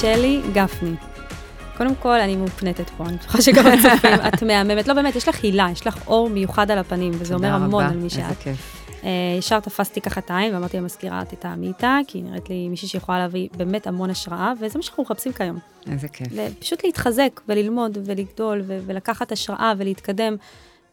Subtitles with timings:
[0.00, 0.94] שלי גפני.
[1.76, 4.88] קודם כל, אני מאופנתת פה, אני בטוחה שגם הצופים, את מהממת.
[4.88, 7.96] לא, באמת, יש לך הילה, יש לך אור מיוחד על הפנים, וזה אומר המון על
[7.96, 8.18] מי שאת.
[8.22, 8.86] איזה כיף.
[9.04, 12.88] אה, ישר תפסתי ככה את העין ואמרתי למזכירה, תתאמי איתה, כי היא נראית לי מישהי
[12.88, 15.58] שיכולה להביא באמת המון השראה, וזה מה שאנחנו מחפשים כיום.
[15.92, 16.28] איזה כיף.
[16.58, 20.36] פשוט להתחזק וללמוד ולגדול ולקחת השראה ולהתקדם.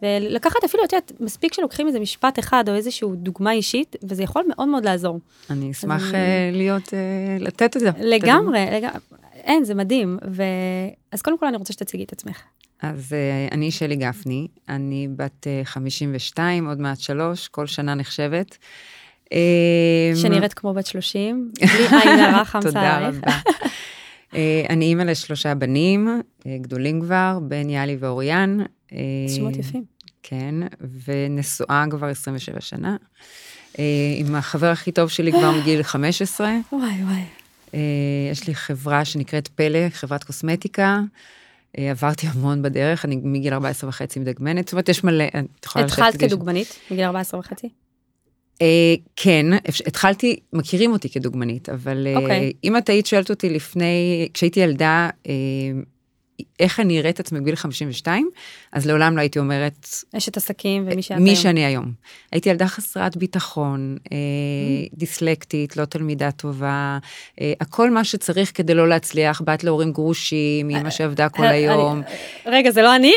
[0.02, 4.44] ולקחת אפילו, את יודעת, מספיק שלוקחים איזה משפט אחד או איזושהי דוגמה אישית, וזה יכול
[4.48, 5.20] מאוד מאוד לעזור.
[5.50, 6.14] אני אשמח אז...
[6.14, 7.00] אה, להיות, אה,
[7.40, 7.90] לתת את זה.
[8.00, 9.00] לגמרי, לגמרי.
[9.34, 10.18] אין, זה מדהים.
[10.32, 10.44] ו...
[11.12, 12.42] אז קודם כל אני רוצה שתציגי את עצמך.
[12.82, 18.58] אז uh, אני שלי גפני, אני בת uh, 52, עוד מעט שלוש, כל שנה נחשבת.
[20.16, 23.38] שנראית כמו בת 30, בלי עין הרע חמסה תודה רבה.
[24.70, 28.58] אני אימא לשלושה בנים, גדולים כבר, בן יאלי ואוריאן.
[29.36, 29.84] שמות יפים.
[30.24, 30.56] כן,
[31.06, 32.96] ונשואה כבר 27 שנה.
[33.74, 33.80] Uh,
[34.18, 36.54] עם החבר הכי טוב שלי כבר מגיל 15.
[36.72, 37.24] וואי וואי.
[37.72, 37.76] Uh,
[38.32, 41.00] יש לי חברה שנקראת פלא, חברת קוסמטיקה.
[41.78, 45.86] אה, עברתי המון בדרך, אני מגיל 14 וחצי מדגמנת, זאת אומרת, יש מלא, את יכולה
[45.86, 46.00] לשבת...
[46.00, 47.70] התחלת כדוגמנית מגיל 14 וחצי?
[48.62, 49.46] אה, כן,
[49.86, 52.54] התחלתי, מכירים אותי כדוגמנית, אבל אה, אוקיי.
[52.64, 55.10] אם את היית שואלת אותי לפני, כשהייתי ילדה,
[56.60, 58.30] איך אני אראה את עצמי בגיל 52,
[58.74, 59.88] אז לעולם לא הייתי אומרת...
[60.18, 61.24] אשת עסקים ומי שאת היום.
[61.24, 61.92] מי שאני היום.
[62.32, 64.98] הייתי ילדה חסרת ביטחון, אה, mm.
[64.98, 66.98] דיסלקטית, לא תלמידה טובה,
[67.42, 72.02] אה, הכל מה שצריך כדי לא להצליח, בת להורים גרושים, אימא שעבדה כל היום.
[72.46, 73.14] רגע, זה לא אני?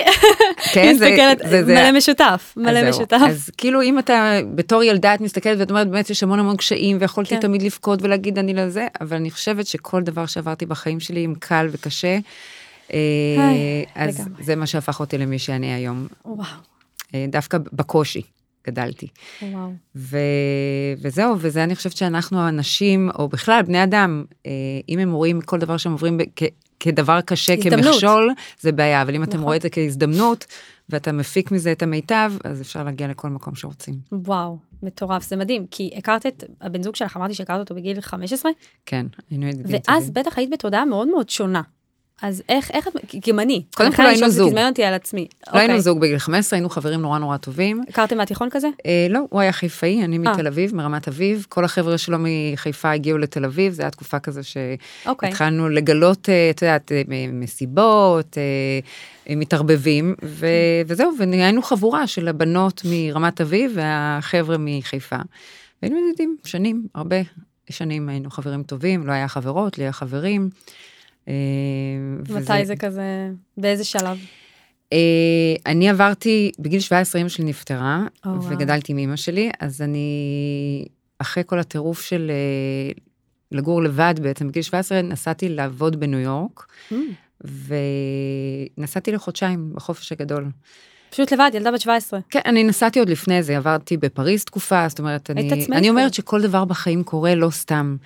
[0.73, 1.17] כן, זה,
[1.48, 1.75] זה, זה...
[1.75, 3.19] מלא משותף, מלא משותף.
[3.29, 6.97] אז כאילו אם אתה בתור ילדה את מסתכלת ואת אומרת באמת יש המון המון קשיים
[7.01, 7.41] ויכולתי כן.
[7.41, 11.69] תמיד לבכות ולהגיד אני לזה, אבל אני חושבת שכל דבר שעברתי בחיים שלי עם קל
[11.71, 12.19] וקשה.
[12.92, 16.06] אה, אז זה מה שהפך אותי למי שאני היום.
[16.24, 16.46] וואו.
[17.14, 18.23] אה, דווקא בקושי
[18.67, 19.06] גדלתי.
[19.42, 19.73] וואו.
[19.96, 20.18] ו...
[21.02, 24.52] וזהו, וזה אני חושבת שאנחנו הנשים, או בכלל בני אדם, אה,
[24.89, 26.42] אם הם רואים כל דבר שהם עוברים כ...
[26.80, 27.84] כדבר קשה, הזדמנות.
[27.84, 29.34] כמכשול, זה בעיה, אבל אם נכון.
[29.34, 30.46] אתם רואים את זה כהזדמנות,
[30.89, 33.95] ואתה מפיק מזה את המיטב, אז אפשר להגיע לכל מקום שרוצים.
[34.12, 38.52] וואו, מטורף, זה מדהים, כי הכרת את הבן זוג שלך, אמרתי שהכרת אותו בגיל 15?
[38.86, 39.80] כן, היינו ידידים.
[39.89, 41.62] ואז בטח היית בתודעה מאוד מאוד שונה.
[42.23, 42.92] אז איך, איך את,
[43.29, 43.63] גם אני.
[43.75, 44.48] קודם כל היינו זוג.
[44.48, 45.27] תזמן אותי על עצמי.
[45.53, 45.83] לא היינו אוקיי.
[45.83, 47.83] זוג בגיל 15, היינו חברים נורא נורא טובים.
[47.89, 48.69] הכרתם מהתיכון כזה?
[48.86, 51.47] אה, לא, הוא היה חיפאי, אני מתל אביב, מרמת אביב.
[51.48, 54.41] כל החבר'ה שלו מחיפה הגיעו לתל אביב, זו הייתה תקופה כזו
[55.07, 55.30] אוקיי.
[55.30, 55.69] שהתחלנו.
[55.69, 60.47] לגלות, אה, את יודעת, אה, מסיבות, אה, מתערבבים, ו,
[60.86, 65.17] וזהו, והיינו חבורה של הבנות מרמת אביב והחבר'ה מחיפה.
[65.83, 67.17] והיינו ידידים שנים, הרבה
[67.70, 70.51] שנים היינו חברים טובים, לא היה חברות, לי היה חברים.
[71.29, 71.35] אה,
[72.31, 72.67] מתי.
[72.67, 74.19] זה כזה, באיזה שלב?
[74.92, 80.85] אה, אני עברתי, בגיל 17 אמא שלי נפטרה, oh, וגדלתי עם אמא שלי, אז אני,
[81.19, 82.92] אחרי כל הטירוף של אה,
[83.53, 86.95] לגור לבד בעצם, בגיל 17 נסעתי לעבוד בניו יורק, mm.
[88.79, 90.47] ונסעתי לחודשיים בחופש הגדול.
[91.11, 92.21] פשוט לבד, ילדה בת 17.
[92.31, 96.43] כן, אני נסעתי עוד לפני זה, עברתי בפריז תקופה, זאת אומרת, אני, אני אומרת שכל
[96.43, 97.97] דבר בחיים קורה לא סתם,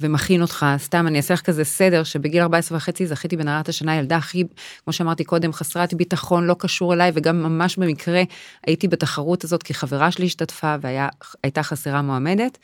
[0.00, 4.16] ומכין אותך, סתם, אני אעשה לך כזה סדר, שבגיל 14 וחצי זכיתי בנערת השנה, ילדה
[4.16, 4.44] הכי,
[4.84, 8.22] כמו שאמרתי קודם, חסרת ביטחון, לא קשור אליי, וגם ממש במקרה
[8.66, 12.58] הייתי בתחרות הזאת, כי חברה שלי השתתפה והייתה חסרה מועמדת.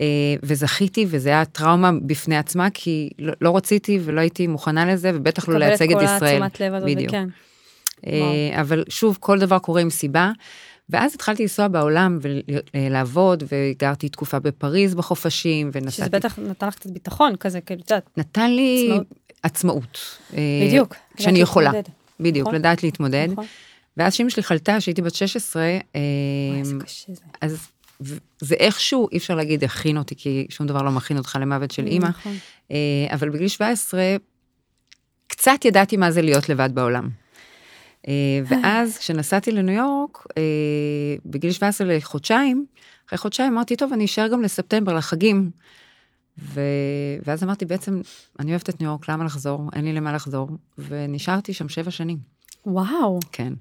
[0.00, 0.06] אה,
[0.42, 5.48] וזכיתי, וזה היה טראומה בפני עצמה, כי לא, לא רציתי ולא הייתי מוכנה לזה, ובטח
[5.48, 6.06] לא לייצג את ישראל.
[6.06, 7.14] לקבל את כל התשומת לב הזאת, בדיוק.
[8.06, 10.30] אה, אבל שוב, כל דבר קורה עם סיבה.
[10.90, 12.18] ואז התחלתי לנסוע בעולם
[12.74, 15.92] ולעבוד, וגרתי תקופה בפריז בחופשים, ונסעתי...
[15.92, 18.10] שזה בטח נתן לך קצת ביטחון כזה, כאילו, את יודעת.
[18.16, 19.06] נתן לי עצמאות.
[19.42, 19.98] עצמאות.
[20.34, 20.94] אה, בדיוק.
[21.20, 21.70] שאני יכולה.
[22.20, 22.54] בדיוק, נכון?
[22.58, 23.28] לדעת להתמודד.
[23.32, 23.44] נכון.
[23.96, 25.80] ואז שאמא שלי חלתה, שהייתי בת 16, וואי,
[26.58, 27.22] איזה קשה זה.
[27.40, 27.68] אז
[28.40, 31.86] זה איכשהו, אי אפשר להגיד הכין אותי, כי שום דבר לא מכין אותך למוות של
[31.86, 32.08] אימא.
[32.08, 32.36] נכון.
[32.70, 32.76] אה,
[33.12, 34.16] אבל בגיל 17,
[35.26, 37.21] קצת ידעתי מה זה להיות לבד בעולם.
[38.08, 40.42] אה, ואז כשנסעתי לניו יורק, אה,
[41.26, 42.66] בגיל 17 לחודשיים,
[43.08, 45.50] אחרי חודשיים אמרתי, טוב, אני אשאר גם לספטמבר, לחגים.
[46.38, 46.60] ו...
[47.26, 48.00] ואז אמרתי, בעצם,
[48.40, 49.70] אני אוהבת את ניו יורק, למה לחזור?
[49.72, 50.48] אין לי למה לחזור.
[50.78, 52.18] ונשארתי שם שבע שנים.
[52.66, 53.18] וואו.
[53.32, 53.52] כן.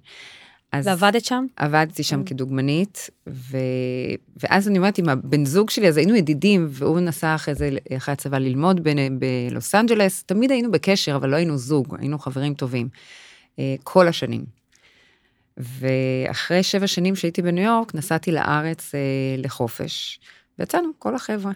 [0.72, 1.46] אז ועבדת שם?
[1.56, 3.58] עבדתי שם כדוגמנית, ו...
[4.38, 8.14] ואז אני אומרת, עם הבן זוג שלי, אז היינו ידידים, והוא נסע אחרי זה, אחרי
[8.14, 8.82] הצבא ללמוד
[9.20, 12.90] בלוס אנג'לס, תמיד היינו בקשר, אבל לא היינו זוג, היינו חברים טובים.
[13.60, 14.46] אה, כל השנים.
[15.58, 19.00] ואחרי שבע שנים שהייתי בניו יורק, נסעתי לארץ אה,
[19.38, 20.20] לחופש,
[20.60, 21.52] ויצאנו, כל החבר'ה.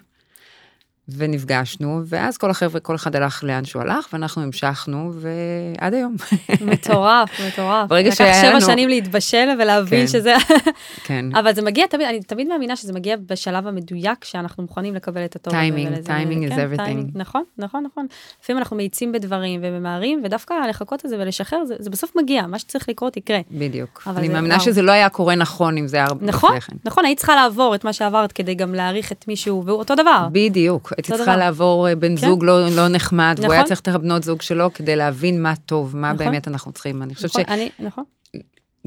[1.10, 6.16] ונפגשנו, ואז כל החבר'ה, כל אחד הלך לאן שהוא הלך, ואנחנו המשכנו, ועד היום.
[6.62, 7.90] מטורף, מטורף.
[7.90, 8.58] ברגע שהיה לנו...
[8.58, 10.08] לקח שבע שנים להתבשל ולהבין כן.
[10.08, 10.34] שזה...
[11.04, 11.26] כן.
[11.36, 15.36] אבל זה מגיע תמיד, אני תמיד מאמינה שזה מגיע בשלב המדויק, שאנחנו מוכנים לקבל את
[15.36, 15.54] הטוב.
[15.54, 16.86] טיימינג, timing is כן, everything.
[16.86, 18.08] טיימינג, נכון, נכון, נכון.
[18.44, 22.60] לפעמים אנחנו מאיצים בדברים וממהרים, ודווקא לחכות על זה ולשחרר, זה, זה בסוף מגיע, מה
[22.60, 23.40] שצריך לקרות יקרה.
[23.52, 24.08] בדיוק.
[24.18, 24.60] אני מאמינה.
[24.60, 26.76] שזה לא היה קורה נכון אם זה היה נכון, כן.
[26.86, 30.28] נכון, היית צריכה לעבור את מה שעברת כדי גם להעריך את מישהו, והוא אותו דבר.
[30.32, 31.38] בדיוק, הייתי צריכה.
[31.38, 32.28] לעבור אה, בן כן.
[32.28, 33.68] זוג לא לא נחמד, והוא היה נכון.
[33.68, 36.26] צריך את הבנות זוג שלו כדי להבין מה טוב, מה נכון.
[36.26, 37.04] באמת אנחנו צריכים.
[37.04, 38.04] אני חושבת נכון, אני, נכון.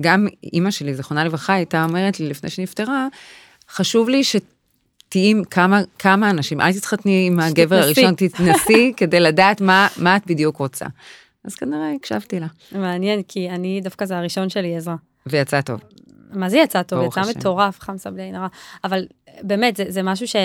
[0.01, 3.07] שגם אימא שלי, זיכרונה לברכה, הייתה אומרת לי לפני שנפטרה,
[3.71, 7.77] חשוב לי שתהיי עם כמה, כמה אנשים, אל תתחתני עם הגבר.
[7.77, 10.87] הראשון, תתנסי כדי לדעת מה, מה את בדיוק רוצה.
[11.45, 14.95] אז כנראה הקשבתי לה, מעניין, כי אני, דווקא זה הראשון שלי, עזרא.
[15.27, 15.81] ויצא טוב.
[16.33, 17.05] מה זה יצא טוב?
[17.05, 17.31] יצא השם.
[17.31, 18.49] מטורף, חמסה בלי עין הרע.
[18.85, 19.07] אבל
[19.43, 20.37] באמת, זה, זה משהו ש...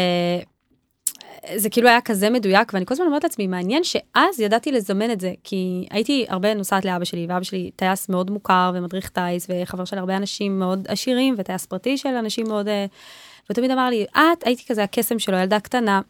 [1.56, 5.20] זה כאילו היה כזה מדויק, ואני כל הזמן אומרת לעצמי, מעניין שאז ידעתי לזמן את
[5.20, 9.86] זה, כי הייתי הרבה נוסעת לאבא שלי, ואבא שלי טייס מאוד מוכר ומדריך טייס, וחבר
[9.86, 12.68] של הרבה אנשים מאוד עשירים, וטייס פרטי של אנשים מאוד...
[12.68, 12.86] אה,
[13.50, 16.02] והוא תמיד אמר לי, את הייתי כזה הקסם שלו, ילדה קטנה.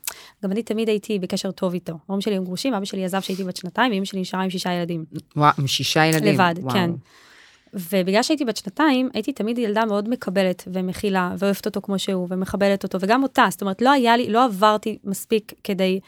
[0.43, 1.93] גם אני תמיד הייתי בקשר טוב איתו.
[2.07, 4.73] ההורים שלי הם גרושים, אבא שלי עזב כשהייתי בת שנתיים, ואמא שלי נשארה עם שישה
[4.73, 5.05] ילדים.
[5.35, 6.33] וואו, עם שישה ילדים.
[6.33, 6.73] לבד, וואו.
[6.73, 6.91] כן.
[7.73, 12.83] ובגלל שהייתי בת שנתיים, הייתי תמיד ילדה מאוד מקבלת ומכילה, ואוהבת אותו כמו שהוא, ומכבדת
[12.83, 15.99] אותו, וגם אותה, זאת אומרת, לא היה לי, לא עברתי מספיק כדי...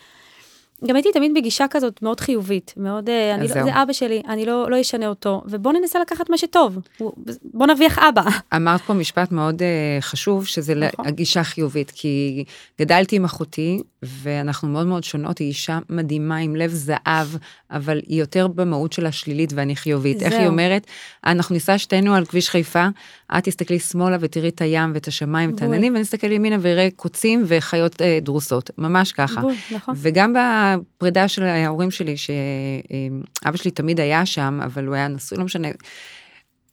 [0.87, 3.63] גם הייתי תמיד בגישה כזאת מאוד חיובית, מאוד, אה, אני לא, זהו.
[3.63, 6.79] זה אבא שלי, אני לא, לא אשנה אותו, ובוא ננסה לקחת מה שטוב,
[7.43, 8.21] בוא נרוויח אבא.
[8.55, 11.07] אמרת פה משפט מאוד uh, חשוב, שזה נכון.
[11.07, 12.43] הגישה חיובית, כי
[12.79, 17.27] גדלתי עם אחותי, ואנחנו מאוד מאוד שונות, היא אישה מדהימה עם לב זהב,
[17.71, 20.21] אבל היא יותר במהות שלה שלילית ואני חיובית.
[20.21, 20.51] איך היא זהו.
[20.51, 20.87] אומרת?
[21.25, 22.87] אנחנו ניסע שתינו על כביש חיפה,
[23.37, 25.61] את תסתכלי שמאלה ותראי את הים ואת השמיים ואת.
[25.61, 29.41] העננים, ואני אסתכל ימינה ואראה קוצים וחיות uh, דרוסות, ממש ככה.
[29.41, 29.95] בול, נכון.
[29.97, 35.43] וגם בפרידה של ההורים שלי, שאבא שלי תמיד היה שם, אבל הוא היה נשוי, לא
[35.43, 35.67] משנה.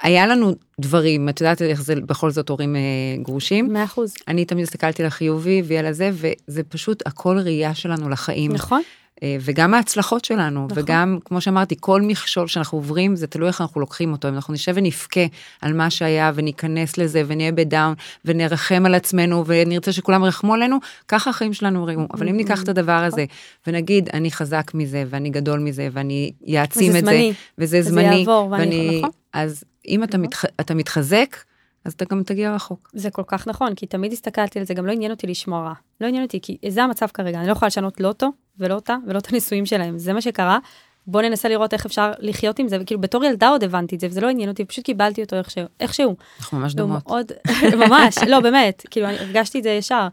[0.03, 2.81] היה לנו דברים, את יודעת איך זה בכל זאת הורים אה,
[3.23, 3.73] גרושים.
[3.73, 4.15] מאה אחוז.
[4.29, 8.53] אני תמיד הסתכלתי לחיובי ועל הזה, וזה פשוט הכל ראייה שלנו לחיים.
[8.53, 8.83] נכון?
[9.23, 10.83] אה, וגם ההצלחות שלנו, נכון.
[10.83, 14.29] וגם, כמו שאמרתי, כל מכשול שאנחנו עוברים, זה תלוי איך אנחנו לוקחים אותו.
[14.29, 15.21] אם אנחנו נשב ונבכה
[15.61, 17.95] על מה שהיה, וניכנס לזה, ונהיה בדאון,
[18.25, 20.77] ונרחם על עצמנו, ונרצה שכולם ירחמו עלינו,
[21.09, 22.07] ככה החיים שלנו יראו.
[22.15, 22.93] אבל אם ניקח את הדבר.
[22.93, 23.25] הזה,
[23.67, 27.33] ונגיד, אני חזק מזה, ואני גדול מזה, ואני אעצים את זמני.
[27.33, 28.99] זה, וזה וזה זמני, יעבור, ואני- ואני...
[28.99, 29.11] נכון.
[29.33, 30.27] אז אם אתה נכון.
[30.27, 31.37] מתח- אתה מתחזק,
[31.85, 32.91] אז אתה גם תגיע רחוק.
[32.93, 35.73] זה כל כך נכון, כי תמיד הסתכלתי על זה, גם לא עניין אותי לשמוע רע.
[36.01, 38.97] לא עניין אותי, כי זה המצב כרגע, אני לא יכולה לשנות לא אותו, ולא אותה,
[39.07, 39.99] ולא את הנישואים שלהם.
[39.99, 40.59] זה מה שקרה.
[41.07, 44.07] בוא ננסה לראות איך אפשר לחיות עם זה, וכאילו בתור ילדה עוד הבנתי את זה,
[44.07, 45.65] וזה לא עניין אותי, פשוט קיבלתי אותו איכשהו.
[45.81, 46.17] איכשהו.
[46.39, 47.07] אנחנו ממש דומות.
[47.07, 47.33] מאוד,
[47.89, 50.09] ממש, לא, באמת, כאילו, אני הרגשתי את זה ישר.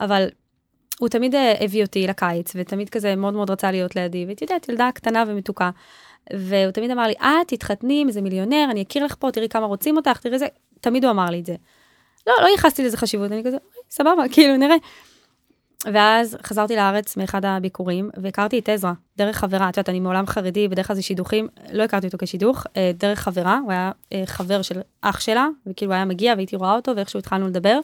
[0.00, 0.28] אבל
[0.98, 4.68] הוא תמיד אה, הביא אותי לקיץ, ותמיד כזה מאוד מאוד רצה להיות לידי, והייתי יודעת,
[4.68, 5.70] ילדה קטנה ומתוקה.
[6.32, 9.66] והוא תמיד אמר לי, את תתחתני עם איזה מיליונר, אני אכיר לך פה, תראי כמה
[9.66, 10.46] רוצים אותך, תראי זה,
[10.80, 11.54] תמיד הוא אמר לי את זה.
[12.26, 14.76] לא, לא ייחסתי לזה חשיבות, אני כזה, "אוקיי, סבבה, כאילו, נראה.
[15.92, 20.68] ואז חזרתי לארץ מאחד הביקורים, והכרתי את עזרא, דרך חברה, את יודעת, אני מעולם חרדי,
[20.68, 24.62] בדרך כלל זה שידוכים, לא הכרתי אותו כשידוך, אה, דרך חברה, הוא היה אה, חבר
[24.62, 27.78] של אח שלה, וכאילו היה מגיע והייתי רואה אותו, ואיכשהו התחלנו לדבר.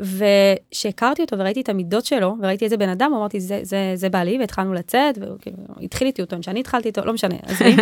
[0.00, 4.38] וכשהכרתי אותו וראיתי את המידות שלו, וראיתי איזה בן אדם, אמרתי, זה, זה, זה בעלי,
[4.38, 7.76] והתחלנו לצאת, והוא כאילו, התחיל איתי, טוען שאני התחלתי איתו, לא משנה, עזבי,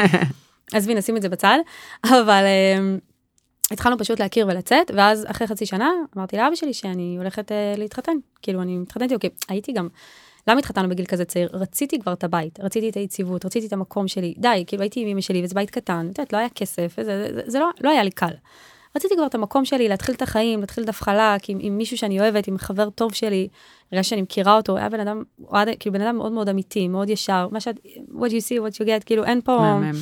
[0.72, 1.58] עזבי, נשים את זה בצד,
[2.04, 3.00] אבל um,
[3.70, 8.16] התחלנו פשוט להכיר ולצאת, ואז אחרי חצי שנה אמרתי לאבא שלי שאני הולכת uh, להתחתן,
[8.42, 9.88] כאילו אני מתחתנת, אוקיי, הייתי גם,
[10.48, 11.48] למה התחתנו בגיל כזה צעיר?
[11.52, 15.08] רציתי כבר את הבית, רציתי את היציבות, רציתי את המקום שלי, די, כאילו הייתי עם
[15.08, 17.68] אמא שלי, וזה בית קטן, את יודעת, לא היה כסף, וזה, זה, זה, זה לא,
[17.80, 18.32] לא היה לי קל.
[18.96, 22.20] רציתי כבר את המקום שלי, להתחיל את החיים, להתחיל דף חלק, עם, עם מישהו שאני
[22.20, 23.48] אוהבת, עם חבר טוב שלי,
[23.92, 26.88] הרגשתי שאני מכירה אותו, היה בן אדם, הוא היה כאילו בן אדם מאוד מאוד אמיתי,
[26.88, 29.92] מאוד ישר, מה שאת, what you see, what you get, כאילו אין פה, מהמם.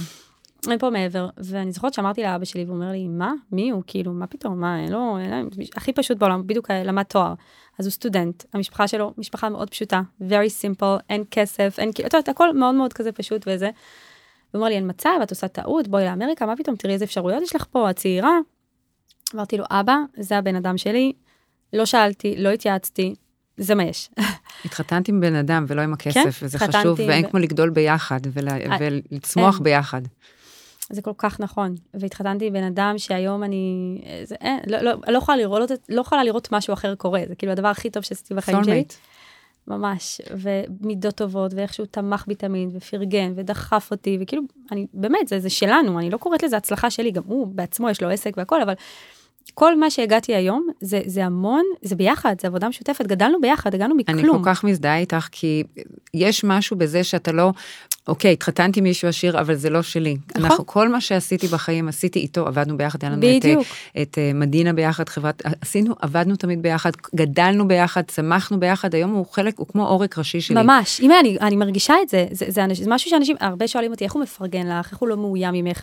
[0.70, 1.28] אין פה מעבר.
[1.38, 3.32] ואני זוכרת שאמרתי לאבא שלי, והוא אומר לי, מה?
[3.52, 3.82] מי הוא?
[3.86, 4.60] כאילו, מה פתאום?
[4.60, 7.34] מה, אין לו, אין לו, הכי פשוט בעולם, בדיוק למד תואר.
[7.78, 12.14] אז הוא סטודנט, המשפחה שלו, משפחה מאוד פשוטה, very simple, אין כסף, אין כאילו, את
[12.14, 13.66] יודעת, הכל מאוד מאוד כזה פשוט וזה.
[13.66, 17.42] הוא אומר לי, אין מצב, את עושה טעות, בואי לאמריקה, מה פתאום, תראי איזה אפשרויות
[17.42, 18.38] יש לך פה, את צעירה.
[19.34, 21.12] אמרתי לו, אבא, זה הבן אדם שלי,
[21.72, 23.14] לא שאלתי, לא התייעצתי,
[23.56, 24.10] זה מה יש.
[24.64, 28.20] התחתנתי עם בן אדם ולא עם הכסף, וזה התחתנתי חשוב, ואין ו- כמו לגדול ביחד
[28.32, 29.64] ול- אה, ולצמוח אין.
[29.64, 30.02] ביחד.
[30.92, 31.74] זה כל כך נכון.
[31.94, 36.24] והתחתנתי עם בן אדם שהיום אני, זה, אין, לא, לא, לא, יכולה לראות, לא יכולה
[36.24, 38.84] לראות משהו אחר קורה, זה כאילו הדבר הכי טוב שעשיתי בחיים שלי.
[39.68, 45.50] ממש, ומידות טובות, ואיכשהו תמך בי תמיד, ופרגן, ודחף אותי, וכאילו, אני, באמת, זה, זה
[45.50, 48.74] שלנו, אני לא קוראת לזה הצלחה שלי, גם הוא בעצמו יש לו עסק והכל, אבל
[49.54, 53.94] כל מה שהגעתי היום, זה, זה המון, זה ביחד, זה עבודה משותפת, גדלנו ביחד, הגענו
[53.94, 54.18] מכלום.
[54.18, 55.62] אני כל כך מזדהה איתך, כי
[56.14, 57.52] יש משהו בזה שאתה לא,
[58.08, 60.16] אוקיי, התחתנתי עם מישהו עשיר, אבל זה לא שלי.
[60.30, 60.44] נכון.
[60.44, 63.66] אנחנו, כל מה שעשיתי בחיים, עשיתי איתו, עבדנו ביחד, היה לנו בדיוק.
[63.92, 69.10] את, את אה, מדינה ביחד, חברת, עשינו, עבדנו תמיד ביחד, גדלנו ביחד, צמחנו ביחד, היום
[69.10, 70.62] הוא חלק, הוא כמו עורק ראשי שלי.
[70.62, 73.92] ממש, הנה, אני, אני מרגישה את זה, זה, זה, זה, זה משהו שאנשים, הרבה שואלים
[73.92, 75.82] אותי, איך הוא מפרגן לך, איך הוא לא מאוים ממך.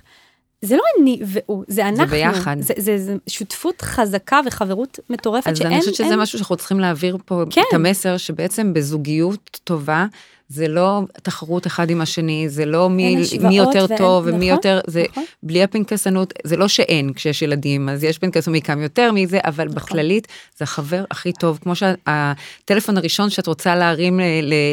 [0.61, 2.05] זה לא אני והוא, זה אנחנו.
[2.05, 2.57] זה ביחד.
[2.59, 5.67] זה, זה, זה שותפות חזקה וחברות מטורפת שאין...
[5.67, 6.19] אז אני חושבת שזה אין...
[6.19, 7.61] משהו שאנחנו צריכים להעביר פה כן.
[7.69, 10.05] את המסר, שבעצם בזוגיות טובה,
[10.49, 14.49] זה לא תחרות אחד עם השני, זה לא מי, מי יותר ואין, טוב ומי נכון,
[14.49, 15.23] יותר, זה נכון.
[15.43, 19.65] בלי הפנקסנות, זה לא שאין כשיש ילדים, אז יש פנקסנות מי קם יותר מזה, אבל
[19.65, 19.75] נכון.
[19.75, 20.27] בכללית
[20.57, 24.19] זה החבר הכי טוב, כמו שהטלפון הראשון שאת רוצה להרים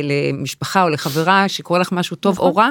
[0.02, 2.48] למשפחה או לחברה, שקורה לך משהו טוב נכון.
[2.48, 2.70] או רע,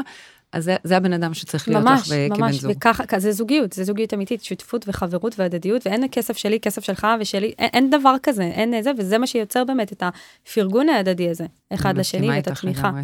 [0.54, 2.72] אז זה, זה הבן אדם שצריך להיות ממש, לך כבן ממש, זוג.
[2.76, 7.54] וככה, זה זוגיות, זה זוגיות אמיתית, שותפות וחברות והדדיות, ואין כסף שלי, כסף שלך ושלי,
[7.60, 10.04] אין, אין דבר כזה, אין זה, וזה מה שיוצר באמת את
[10.46, 12.88] הפרגון ההדדי הזה, אחד לשני ואת התמיכה.
[12.88, 13.02] לגמרי.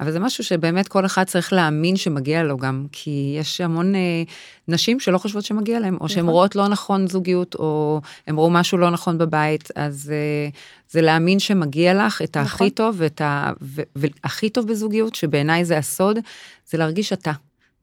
[0.00, 4.22] אבל זה משהו שבאמת כל אחד צריך להאמין שמגיע לו גם, כי יש המון אה,
[4.68, 6.32] נשים שלא חושבות שמגיע להם, או שהן נכון.
[6.32, 10.48] רואות לא נכון זוגיות, או הן ראו משהו לא נכון בבית, אז אה,
[10.90, 12.68] זה להאמין שמגיע לך את הכי נכון.
[12.68, 13.52] טוב, ואת ה,
[13.96, 16.18] והכי טוב בזוגיות, שבעיניי זה הסוד,
[16.66, 17.32] זה להרגיש אתה.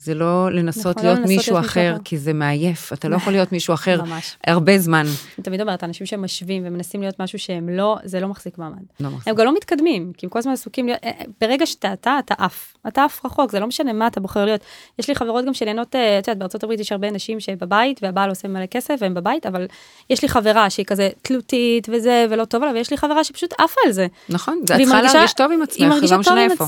[0.03, 3.51] זה לא לנסות להיות לנסות מישהו להיות אחר, כי זה מעייף, אתה לא יכול להיות
[3.51, 4.37] מישהו אחר ממש.
[4.47, 5.05] הרבה זמן.
[5.37, 8.81] אני תמיד אומרת, אנשים שמשווים ומנסים להיות משהו שהם לא, זה לא מחזיק מעמד.
[8.99, 9.27] לא מחזיק.
[9.27, 12.19] הם גם לא מתקדמים, כי הם כל הזמן עסוקים להיות, אה, אה, ברגע שאתה אתה,
[12.25, 12.73] אתה עף.
[12.87, 14.61] אתה עף רחוק, זה לא משנה מה אתה בוחר להיות.
[14.99, 18.29] יש לי חברות גם שנהנות, אה, את יודעת, בארצות הברית יש הרבה נשים שבבית, והבעל
[18.29, 19.67] עושה מלא כסף, והם בבית, אבל
[20.09, 23.81] יש לי חברה שהיא כזה תלותית וזה, ולא טוב לה, ויש לי חברה שפשוט עפה
[23.85, 24.07] על זה.
[24.29, 26.65] נכון, זה צריכה להרגיש טוב עם עצמך, לא משנה איפה.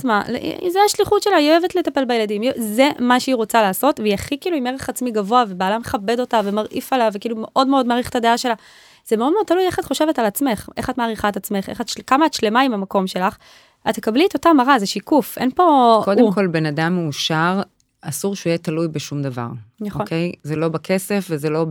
[0.69, 4.57] זה השליחות שלה, היא אוהבת לטפל בילדים, זה מה שהיא רוצה לעשות, והיא הכי כאילו
[4.57, 8.37] עם ערך עצמי גבוה, ובעלה מכבד אותה ומרעיף עליה, וכאילו מאוד מאוד מעריך את הדעה
[8.37, 8.53] שלה.
[9.07, 12.07] זה מאוד מאוד תלוי איך את חושבת על עצמך, איך את מעריכה את עצמך, את,
[12.07, 13.37] כמה את שלמה עם המקום שלך.
[13.89, 16.01] את תקבלי את אותה מראה, זה שיקוף, אין פה...
[16.05, 16.33] קודם הוא.
[16.33, 17.61] כל, בן אדם מאושר,
[18.03, 19.48] אסור שהוא יהיה תלוי בשום דבר.
[19.81, 20.01] נכון.
[20.01, 20.31] אוקיי?
[20.43, 21.65] זה לא בכסף, וזה לא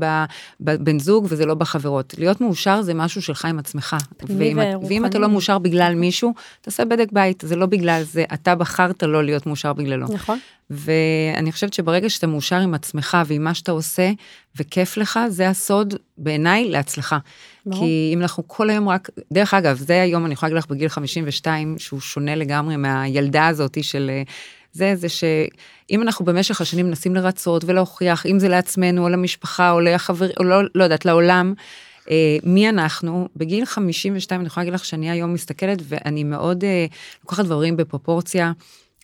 [0.60, 2.14] בבן זוג, וזה לא בחברות.
[2.18, 3.96] להיות מאושר זה משהו שלך עם עצמך.
[4.22, 4.58] ואם,
[4.88, 9.02] ואם אתה לא מאושר בגלל מישהו, תעשה בדק בית, זה לא בגלל זה, אתה בחרת
[9.02, 10.06] לא להיות מאושר בגללו.
[10.14, 10.38] נכון.
[10.70, 14.10] ואני חושבת שברגע שאתה מאושר עם עצמך ועם מה שאתה עושה,
[14.56, 17.18] וכיף לך, זה הסוד בעיניי להצלחה.
[17.66, 17.80] ברור.
[17.80, 20.88] כי אם אנחנו כל היום רק, דרך אגב, זה היום, אני יכולה להגיד לך בגיל
[20.88, 24.10] 52, שהוא שונה לגמרי מהילדה הזאתי של...
[24.72, 29.80] זה, זה שאם אנחנו במשך השנים מנסים לרצות ולהוכיח, אם זה לעצמנו או למשפחה או
[29.80, 31.54] לחבר, או לא, לא יודעת, לעולם,
[32.10, 36.86] אה, מי אנחנו, בגיל 52 אני יכולה להגיד לך שאני היום מסתכלת ואני מאוד אה,
[37.24, 38.52] לוקחת דברים בפרופורציה.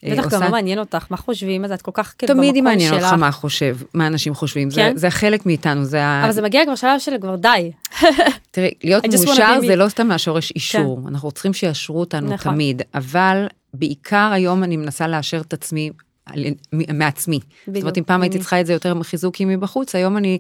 [0.05, 2.53] אה, בטח גם לא מעניין אותך, מה חושבים, אז את כל כך כאילו במקום שלך.
[2.53, 4.93] תמיד מעניין אותך מה חושב, מה אנשים חושבים, כן?
[4.95, 6.25] זה, זה חלק מאיתנו, זה ה...
[6.25, 7.71] אבל זה מגיע כבר שלב של כבר די.
[8.51, 11.09] תראי, להיות מאושר זה לא סתם מהשורש אישור, כן.
[11.09, 12.53] אנחנו צריכים שיאשרו אותנו נכון.
[12.53, 15.91] תמיד, אבל בעיקר היום אני מנסה לאשר את עצמי
[16.73, 17.41] מעצמי.
[17.41, 17.75] בדיוק.
[17.75, 20.39] זאת אומרת, אם פעם הייתי צריכה את זה יותר מחיזוקים מבחוץ, היום אני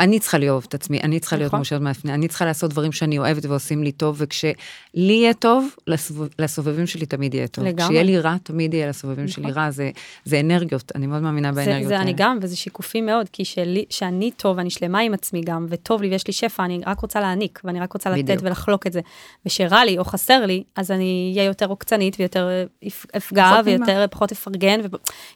[0.00, 1.58] אני צריכה לאהוב את עצמי, אני צריכה להיות נכון.
[1.58, 4.52] מאושרת מעצמי, אני צריכה לעשות דברים שאני אוהבת ועושים לי טוב, וכשלי
[4.94, 7.64] יהיה טוב, לסובב, לסובבים שלי תמיד יהיה טוב.
[7.64, 7.84] לגמרי.
[7.84, 9.42] כשיהיה לי רע, תמיד יהיה לסובבים נכון.
[9.42, 9.90] שלי רע, זה,
[10.24, 13.84] זה אנרגיות, אני מאוד מאמינה באנרגיות זה, זה אני גם, וזה שיקופי מאוד, כי שלי,
[13.90, 17.20] שאני טוב, אני שלמה עם עצמי גם, וטוב לי ויש לי שפע, אני רק רוצה
[17.20, 18.42] להעניק, ואני רק רוצה לתת בדיוק.
[18.42, 19.00] ולחלוק את זה.
[19.46, 22.64] ושרע לי או חסר לי, אז אני אהיה יותר עוקצנית ויותר
[23.16, 24.80] אפגע, ויותר פחות אפרגן,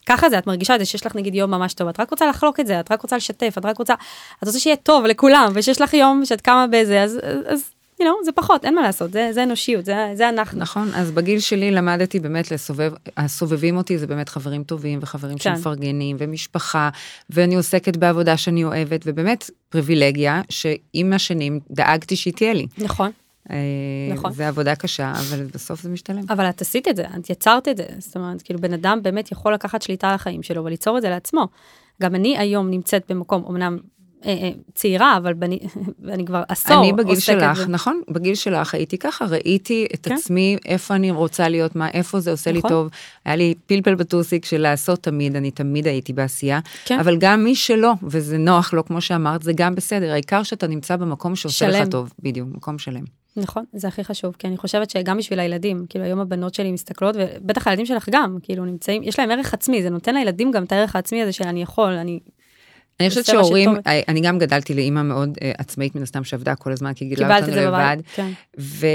[0.04, 2.26] וככה זה, את מרגישה את זה שיש לך נגיד יום ממש טוב, את רק רוצה
[2.26, 3.94] לחלוק את זה, את רק רוצה לשתף, את רק רוצה,
[4.42, 8.24] את רוצה שיהיה טוב לכולם, ושיש לך יום שאת קמה בזה, אז, אז you know,
[8.24, 10.58] זה פחות, אין מה לעשות, זה, זה אנושיות, זה, זה אנחנו.
[10.58, 15.56] נכון, אז בגיל שלי למדתי באמת לסובב, הסובבים אותי זה באמת חברים טובים וחברים כן.
[15.56, 16.90] שמפרגנים ומשפחה,
[17.30, 22.66] ואני עוסקת בעבודה שאני אוהבת, ובאמת פריבילגיה שעם השנים דאגתי שהיא תהיה לי.
[22.78, 23.10] נכון.
[23.50, 23.56] אה,
[24.14, 24.32] נכון.
[24.32, 26.22] זה עבודה קשה, אבל בסוף זה משתלם.
[26.28, 29.32] אבל את עשית את זה, את יצרת את זה, זאת אומרת, כאילו בן אדם באמת
[29.32, 31.48] יכול לקחת שליטה על החיים שלו וליצור את זה לעצמו.
[32.02, 33.78] גם אני היום נמצאת במקום, אמנם
[34.74, 35.58] צעירה, אבל בני,
[36.14, 37.68] אני כבר עשור אני בגיל שלך, ב...
[37.68, 40.14] נכון, בגיל שלך הייתי ככה, ראיתי את כן?
[40.14, 42.70] עצמי, איפה אני רוצה להיות, מה, איפה זה עושה נכון.
[42.70, 42.88] לי טוב.
[43.24, 46.98] היה לי פלפל בטוסיק של לעשות תמיד, אני תמיד הייתי בעשייה, כן?
[46.98, 50.96] אבל גם מי שלא, וזה נוח לו, כמו שאמרת, זה גם בסדר, העיקר שאתה נמצא
[50.96, 51.82] במקום שעושה שלם.
[51.82, 53.04] לך טוב, בדיוק, מקום שלם.
[53.36, 57.16] נכון, זה הכי חשוב, כי אני חושבת שגם בשביל הילדים, כאילו היום הבנות שלי מסתכלות,
[57.18, 60.72] ובטח הילדים שלך גם, כאילו נמצאים, יש להם ערך עצמי, זה נותן לילדים גם את
[60.72, 62.20] הערך העצמי הזה של אני יכול, אני
[63.02, 66.72] אני חושבת שהורים, אה, אני גם גדלתי לאימא מאוד uh, עצמאית מן הסתם שעבדה כל
[66.72, 67.96] הזמן, כי גילה אותנו לבד.
[68.14, 68.30] כן.
[68.58, 68.86] ו,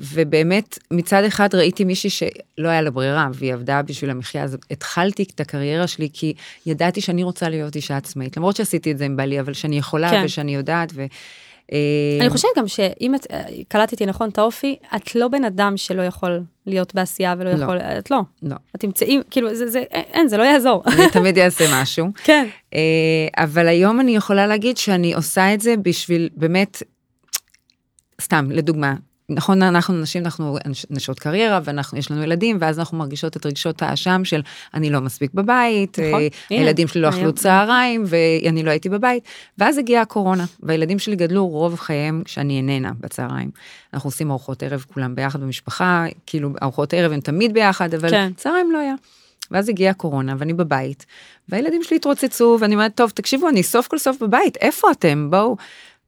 [0.00, 5.22] ובאמת, מצד אחד ראיתי מישהי שלא היה לה ברירה, והיא עבדה בשביל המחיה, אז התחלתי
[5.34, 6.34] את הקריירה שלי, כי
[6.66, 10.10] ידעתי שאני רוצה להיות אישה עצמאית, למרות שעשיתי את זה עם בעלי, אבל שאני יכולה
[10.10, 10.22] כן.
[10.24, 10.92] ושאני יודעת.
[10.94, 11.06] ו,
[12.20, 13.26] אני חושבת גם שאם את,
[13.68, 17.62] קלטתי נכון את האופי, את לא בן אדם שלא יכול להיות בעשייה ולא לא.
[17.62, 18.20] יכול, את לא.
[18.42, 18.56] לא.
[18.76, 20.82] את תמצאי, כאילו, זה, זה, אין, זה לא יעזור.
[20.86, 22.06] אני תמיד אעשה משהו.
[22.24, 22.46] כן.
[23.36, 26.82] אבל היום אני יכולה להגיד שאני עושה את זה בשביל באמת,
[28.20, 28.94] סתם, לדוגמה,
[29.34, 30.58] נכון, אנחנו נשים, אנחנו
[30.90, 34.42] נשות קריירה, ואנחנו, יש לנו ילדים, ואז אנחנו מרגישות את רגשות האשם של
[34.74, 39.24] אני לא מספיק בבית, נכון, אה, הילדים שלי לא אכלו צהריים, ואני לא הייתי בבית.
[39.58, 43.50] ואז הגיעה הקורונה, והילדים שלי גדלו רוב חייהם כשאני איננה בצהריים.
[43.94, 48.32] אנחנו עושים ארוחות ערב כולם ביחד במשפחה, כאילו ארוחות ערב הם תמיד ביחד, אבל כן.
[48.36, 48.94] צהריים לא היה.
[49.50, 51.06] ואז הגיעה הקורונה, ואני בבית,
[51.48, 55.30] והילדים שלי התרוצצו, ואני אומרת, טוב, תקשיבו, אני סוף כל סוף בבית, איפה אתם?
[55.30, 55.56] בואו.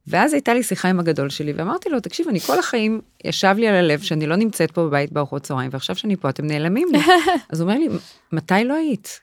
[0.07, 3.67] ואז הייתה לי שיחה עם הגדול שלי, ואמרתי לו, תקשיב, אני כל החיים ישב לי
[3.67, 6.99] על הלב שאני לא נמצאת פה בבית בארוחות צהריים, ועכשיו שאני פה אתם נעלמים לי.
[7.51, 7.87] אז הוא אומר לי,
[8.31, 9.19] מתי לא היית?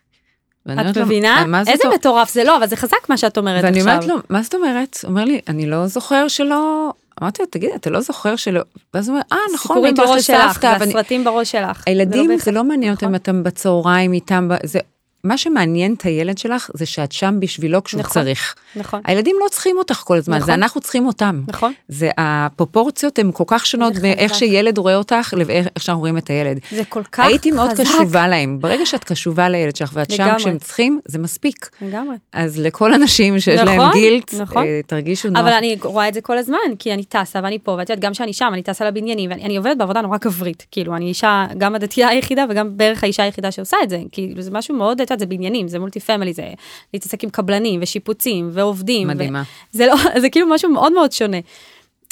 [0.68, 1.44] את מבינה?
[1.66, 3.70] איזה מטורף זה לא, אבל זה חזק מה שאת אומרת עכשיו.
[3.70, 4.98] ואני אומרת לו, מה זאת אומרת?
[5.02, 6.92] הוא אומר לי, אני לא זוכר שלא...
[7.22, 8.60] אמרתי לו, תגיד, אתה לא זוכר שלא...
[8.94, 10.76] ואז הוא אומר, אה, נכון, הייתי הולכת לסבתא.
[10.80, 11.82] והסרטים בראש שלך.
[11.86, 13.14] הילדים, זה לא מעניין אותם, נכון.
[13.14, 14.78] אתם בצהריים איתם, זה
[15.24, 18.54] מה שמעניין את הילד שלך זה שאת שם בשבילו כשהוא נכון, צריך.
[18.76, 19.00] נכון.
[19.04, 20.46] הילדים לא צריכים אותך כל הזמן, נכון.
[20.46, 21.42] זה אנחנו צריכים אותם.
[21.48, 21.72] נכון.
[21.88, 26.58] זה הפרופורציות הן כל כך שונות מאיך שילד רואה אותך לאיך שאנחנו רואים את הילד.
[26.70, 27.30] זה כל כך חזק.
[27.30, 28.58] הייתי מאוד קשובה להם.
[28.60, 30.30] ברגע שאת קשובה לילד שלך ואת לגמרי.
[30.30, 31.70] שם כשהם צריכים, זה מספיק.
[31.82, 32.16] לגמרי.
[32.32, 34.64] אז לכל הנשים שיש נכון, להם גילט, נכון.
[34.64, 35.40] אה, תרגישו נוח.
[35.40, 38.12] אבל אני רואה את זה כל הזמן, כי אני טסה ואני פה, ואת יודעת, גם
[38.12, 40.66] כשאני שם, אני טסה לבניינים, ואני עובדת בעבודה נורא גברית.
[40.70, 43.98] כאילו, אני אישה, גם הדתייה היחידה וגם בערך האישה היחידה שעושה את זה.
[44.12, 46.48] כאילו, זה משהו מאוד, יודעת, זה בניינים, זה מולטי פמילי, זה
[46.94, 49.08] להתעסק עם קבלנים ושיפוצים ועובדים.
[49.08, 49.42] מדהימה.
[49.72, 51.38] זה לא, זה כאילו משהו מאוד מאוד שונה.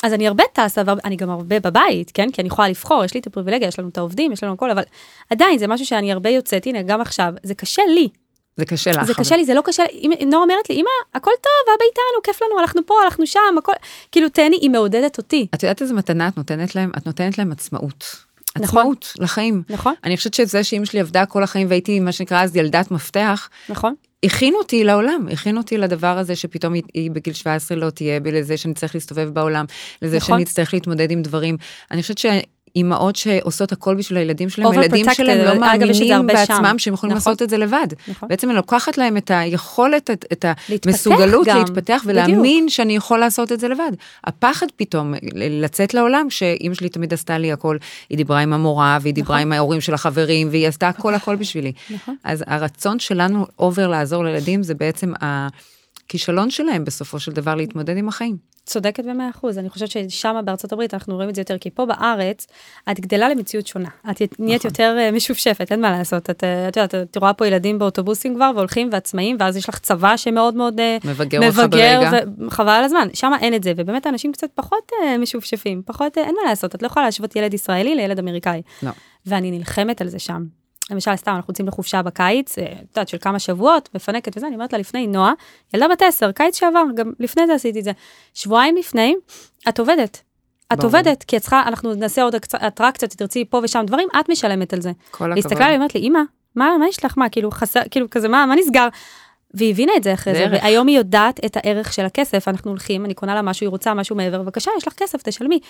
[0.02, 2.30] אז אני הרבה טסה, ואני גם הרבה בבית, כן?
[2.30, 4.70] כי אני יכולה לבחור, יש לי את הפריבילגיה, יש לנו את העובדים, יש לנו הכל,
[4.70, 4.82] אבל
[5.30, 8.08] עדיין זה משהו שאני הרבה יוצאת, הנה, גם עכשיו, זה קשה לי.
[8.56, 9.04] זה קשה לך.
[9.04, 9.82] זה קשה לי, זה לא קשה.
[10.26, 13.72] נור אומרת לי, אמא, הכל טוב, אבא איתנו, כיף לנו, הלכנו פה, הלכנו שם, הכל,
[14.12, 15.46] כאילו, תהני, היא מעודדת אותי.
[15.54, 16.90] את יודעת איזה מתנה את נותנת להם?
[16.98, 18.29] את נותנת להם עצמאות.
[18.58, 18.80] נכון.
[18.80, 19.12] עצמאות.
[19.18, 19.62] לחיים.
[19.68, 19.94] נכון.
[20.04, 23.48] אני חושבת שזה שאימא שלי עבדה כל החיים והייתי מה שנקרא אז ילדת מפתח.
[23.68, 23.94] נכון.
[24.24, 28.56] הכין אותי לעולם, הכין אותי לדבר הזה שפתאום היא, היא בגיל 17 לא תהיה, לזה
[28.56, 29.64] שאני צריך להסתובב בעולם,
[30.02, 30.34] לזה נכון.
[30.34, 31.56] שאני אצטרך להתמודד עם דברים.
[31.90, 32.18] אני חושבת
[32.76, 37.30] אימהות שעושות הכל בשביל הילדים שלהם, הילדים שלהם לא מאמינים בעצמם שהם יכולים נכון.
[37.30, 37.86] לעשות את זה לבד.
[38.08, 38.28] נכון.
[38.28, 40.44] בעצם אני לוקחת להם את היכולת, את
[40.86, 41.58] המסוגלות גם.
[41.58, 42.70] להתפתח ולהאמין בדיוק.
[42.70, 43.92] שאני יכול לעשות את זה לבד.
[44.24, 47.76] הפחד פתאום לצאת לעולם, שאימא שלי תמיד עשתה לי הכל,
[48.10, 49.46] היא דיברה עם המורה, והיא דיברה נכון.
[49.46, 51.72] עם ההורים של החברים, והיא עשתה הכל הכל בשבילי.
[51.90, 52.16] נכון.
[52.24, 55.12] אז הרצון שלנו אובר לעזור לילדים זה בעצם
[56.10, 58.36] הכישלון שלהם בסופו של דבר להתמודד עם החיים.
[58.66, 61.86] צודקת במאה אחוז, אני חושבת ששם בארצות הברית אנחנו רואים את זה יותר, כי פה
[61.86, 62.46] בארץ
[62.90, 64.70] את גדלה למציאות שונה, את נהיית נכון.
[64.70, 68.34] יותר אה, משופשפת, אין מה לעשות, את, אה, את יודעת, את רואה פה ילדים באוטובוסים
[68.34, 72.00] כבר והולכים ועצמאים, ואז יש לך צבא שמאוד מאוד אה, מבגר, מבגר
[72.46, 76.50] וחבל על הזמן, שם אין את זה, ובאמת האנשים קצת פחות משופשפים, פחות, אין מה
[76.50, 78.62] לעשות, את לא יכולה להשוות ילד ישראלי לילד אמריקאי.
[78.82, 78.90] לא.
[79.26, 80.59] ואני נלחמת על זה שם.
[80.90, 84.72] למשל, סתם, אנחנו יוצאים לחופשה בקיץ, את יודעת, של כמה שבועות, מפנקת וזה, אני אומרת
[84.72, 85.32] לה לפני, נועה,
[85.74, 87.92] ילדה בת עשר, קיץ שעבר, גם לפני זה עשיתי את זה.
[88.34, 89.14] שבועיים לפני,
[89.68, 90.22] את עובדת.
[90.72, 90.86] את ברור.
[90.86, 92.34] עובדת, כי את צריכה, אנחנו נעשה עוד
[92.66, 94.92] אטרקציות, תרצי פה ושם דברים, את משלמת על זה.
[95.10, 95.44] כל הכבוד.
[95.44, 96.20] והסתכלה עליי, אומרת לי, אמא,
[96.56, 98.88] מה, מה יש לך, מה, כאילו, חסר, כאילו, כזה, מה, מה נסגר?
[99.54, 103.04] והיא הבינה את זה אחרי זה, והיום היא יודעת את הערך של הכסף, אנחנו הולכים,
[103.04, 105.60] אני קונה לה משהו, היא רוצה משהו מעבר, בבקשה, יש לך כסף, תשלמי.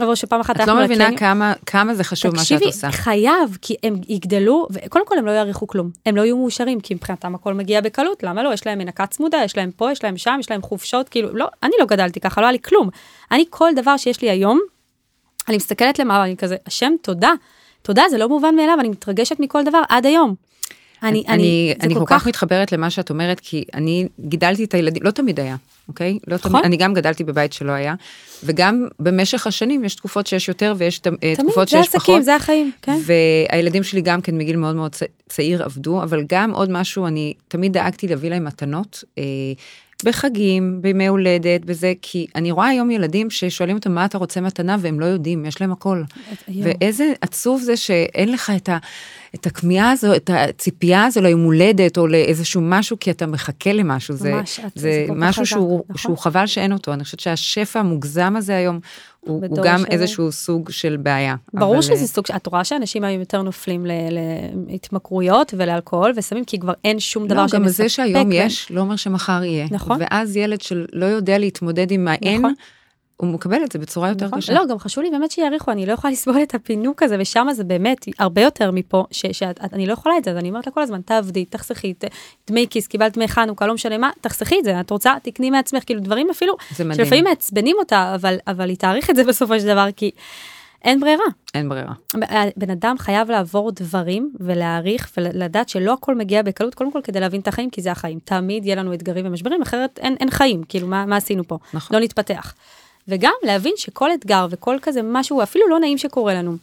[0.00, 1.16] אבל שפעם אחת את לא מבינה.
[1.16, 2.86] כמה, כמה זה חשוב תקשיבי, מה שאת עושה.
[2.88, 5.90] תקשיבי, חייב, כי הם יגדלו, וקודם כל הם לא יעריכו כלום.
[6.06, 8.52] הם לא יהיו מאושרים, כי מבחינתם הכל מגיע בקלות, למה לא?
[8.52, 11.48] יש להם מנקה צמודה, יש להם פה, יש להם שם, יש להם חופשות, כאילו, לא,
[11.62, 12.88] אני לא גדלתי ככה, לא היה לי כלום.
[13.32, 14.60] אני, כל דבר שיש לי היום,
[15.48, 17.32] אני מסתכלת למעלה, אני כזה, השם, תודה.
[17.82, 20.34] תודה, זה לא מובן מאליו, אני מתרגשת מכל דבר עד היום.
[21.08, 22.26] אני, אני, אני כל, כל כך...
[22.26, 25.56] מתחברת למה שאת אומרת, כי אני גידלתי את הילדים, לא תמיד היה,
[25.88, 26.18] אוקיי?
[26.26, 26.50] לא נכון.
[26.50, 27.94] תמיד, אני גם גדלתי בבית שלא היה,
[28.44, 32.14] וגם במשך השנים יש תקופות שיש יותר ויש תמיד, תקופות שיש עסקים, פחות.
[32.14, 32.98] תמיד, זה החיים, כן.
[33.50, 34.96] והילדים שלי גם כן מגיל מאוד מאוד
[35.28, 39.04] צעיר עבדו, אבל גם עוד משהו, אני תמיד דאגתי להביא להם מתנות.
[39.18, 39.24] אה,
[40.04, 44.76] בחגים, בימי הולדת, בזה, כי אני רואה היום ילדים ששואלים אותם מה אתה רוצה מתנה
[44.80, 46.02] והם לא יודעים, יש להם הכל.
[46.62, 48.78] ואיזה עצוב זה שאין לך את ה...
[49.34, 54.14] את הכמיהה הזו, את הציפייה הזו ליום הולדת או לאיזשהו משהו, כי אתה מחכה למשהו.
[54.24, 56.92] ממש, זה, זה, זה משהו שהוא, שהוא חבל שאין אותו.
[56.92, 58.80] אני חושבת שהשפע המוגזם הזה היום,
[59.20, 59.84] הוא, הוא גם של...
[59.90, 61.36] איזשהו סוג של בעיה.
[61.54, 61.82] ברור אבל...
[61.82, 63.86] שזה אה, סוג, את רואה שאנשים היום יותר נופלים
[64.68, 67.58] להתמכרויות ולאלכוהול וסמים, כי כבר אין שום דבר לא, שמספק.
[67.58, 68.34] לא, גם זה שהיום ו...
[68.34, 69.66] יש, לא אומר שמחר יהיה.
[69.70, 69.98] נכון.
[70.00, 72.54] ואז ילד שלא יודע להתמודד עם האין, נכון.
[73.16, 74.40] הוא מקבל את זה בצורה יותר נכון.
[74.40, 74.54] קשה.
[74.54, 77.64] לא, גם חשוב לי באמת שיעריכו, אני לא יכולה לסבול את הפינוק הזה, ושם זה
[77.64, 81.00] באמת הרבה יותר מפה, שאני לא יכולה את זה, אז אני אומרת לה כל הזמן,
[81.00, 81.94] תעבדי, תחסכי,
[82.46, 85.82] דמי כיס, קיבלת דמי חנוכה, לא משנה מה, תחסכי את זה, את רוצה, תקני מעצמך,
[85.86, 89.88] כאילו דברים אפילו, שלפעמים מעצבנים אותה, אבל, אבל היא תעריך את זה בסופו של דבר,
[89.96, 90.10] כי
[90.84, 91.24] אין ברירה.
[91.54, 91.92] אין ברירה.
[92.56, 97.40] בן אדם חייב לעבור דברים ולהעריך ולדעת שלא הכל מגיע בקלות, קודם כל כדי להבין
[97.40, 98.18] את החיים, כי זה החיים.
[98.24, 101.58] תמיד יהיה לנו אתגרים ומשברים, אחרת אין, אין חיים, כאילו, מה, מה עשינו פה?
[101.74, 101.96] נכון.
[101.96, 102.54] לא נתפתח.
[103.08, 106.56] וגם להבין שכל אתגר וכל כזה משהו אפילו לא נעים שקורה לנו,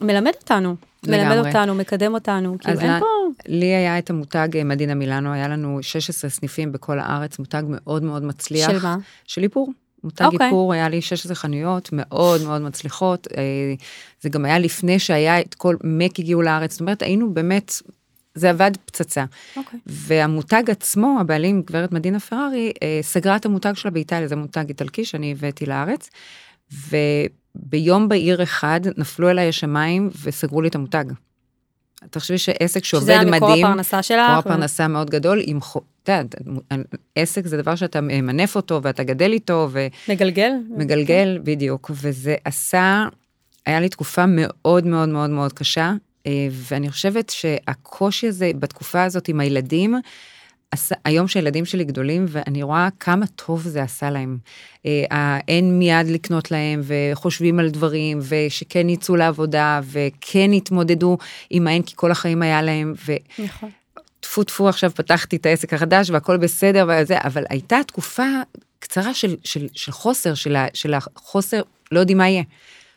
[0.00, 1.24] מלמד אותנו, לגמרי.
[1.24, 3.06] מלמד אותנו, מקדם אותנו, כאילו אין פה...
[3.46, 8.02] לי היה את המותג אה, מדינה מילאנו, היה לנו 16 סניפים בכל הארץ, מותג מאוד
[8.02, 8.70] מאוד מצליח.
[8.70, 8.96] של מה?
[9.26, 9.72] של איפור.
[10.04, 10.26] מותג okay.
[10.26, 10.46] אוקיי.
[10.46, 13.28] איפור, היה לי 16 חנויות מאוד מאוד מצליחות.
[13.36, 13.42] אה,
[14.20, 17.72] זה גם היה לפני שהיה את כל מק הגיעו לארץ, זאת אומרת, היינו באמת
[18.36, 19.24] זה עבד פצצה.
[19.24, 19.58] Okay.
[19.58, 19.80] אוקיי.
[19.86, 25.04] והמותג עצמו, הבעלים, גברת מדינה פרארי, אה, סגרה את המותג שלה באיטליה, זה מותג איטלקי
[25.04, 26.10] שאני הבאתי לארץ,
[26.72, 31.04] וביום בהיר אחד נפלו אליי השמיים וסגרו לי את המותג.
[32.10, 36.34] תחשבי שעסק שעובד מדהים, שזה המקור הפרנסה שלך, מקור הפרנסה מאוד גדול, עם, את יודעת,
[37.14, 39.86] עסק זה דבר שאתה מנף אותו ואתה גדל איתו, ו...
[40.08, 40.50] מגלגל.
[40.70, 43.04] מגלגל, בדיוק, וזה עשה,
[43.66, 45.92] היה לי תקופה מאוד מאוד מאוד מאוד קשה,
[46.50, 49.94] ואני חושבת שהקושי הזה בתקופה הזאת עם הילדים,
[51.04, 54.38] היום שהילדים שלי גדולים ואני רואה כמה טוב זה עשה להם.
[54.86, 61.18] אה, אין מיד לקנות להם וחושבים על דברים ושכן יצאו לעבודה וכן יתמודדו
[61.50, 62.94] עם האין כי כל החיים היה להם.
[63.06, 63.12] ו...
[63.38, 63.70] נכון.
[64.20, 68.26] טפו טפו עכשיו פתחתי את העסק החדש והכל בסדר וזה אבל הייתה תקופה
[68.78, 71.62] קצרה של, של, של חוסר של, של החוסר
[71.92, 72.42] לא יודעים מה יהיה.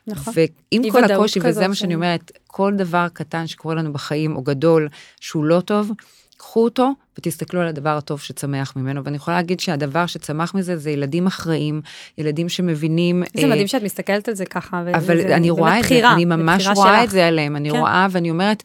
[0.08, 0.34] נכון.
[0.36, 4.88] ועם כל הקושי, וזה מה שאני אומרת, כל דבר קטן שקורה לנו בחיים, או גדול,
[5.20, 5.92] שהוא לא טוב,
[6.38, 9.04] קחו אותו ותסתכלו על הדבר הטוב שצמח ממנו.
[9.04, 11.82] ואני יכולה להגיד שהדבר שצמח מזה זה ילדים אחראים,
[12.18, 13.24] ילדים שמבינים...
[13.38, 14.82] זה אה, מדהים שאת מסתכלת על זה ככה.
[14.94, 17.04] אבל אני רואה את זה, אני ממש רואה שלך.
[17.04, 17.78] את זה עליהם, אני כן.
[17.78, 18.64] רואה ואני אומרת,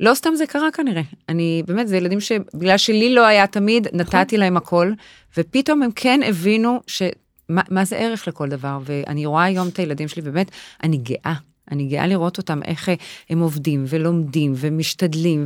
[0.00, 1.02] לא סתם זה קרה כנראה.
[1.28, 4.20] אני, באמת, זה ילדים שבגלל שלי לא היה תמיד, נכון.
[4.20, 4.92] נתתי להם הכל,
[5.36, 7.02] ופתאום הם כן הבינו ש...
[7.48, 10.50] מה, מה זה ערך לכל דבר, ואני רואה היום את הילדים שלי, באמת,
[10.82, 11.34] אני גאה.
[11.70, 12.88] אני גאה לראות אותם, איך
[13.30, 15.44] הם עובדים ולומדים ומשתדלים,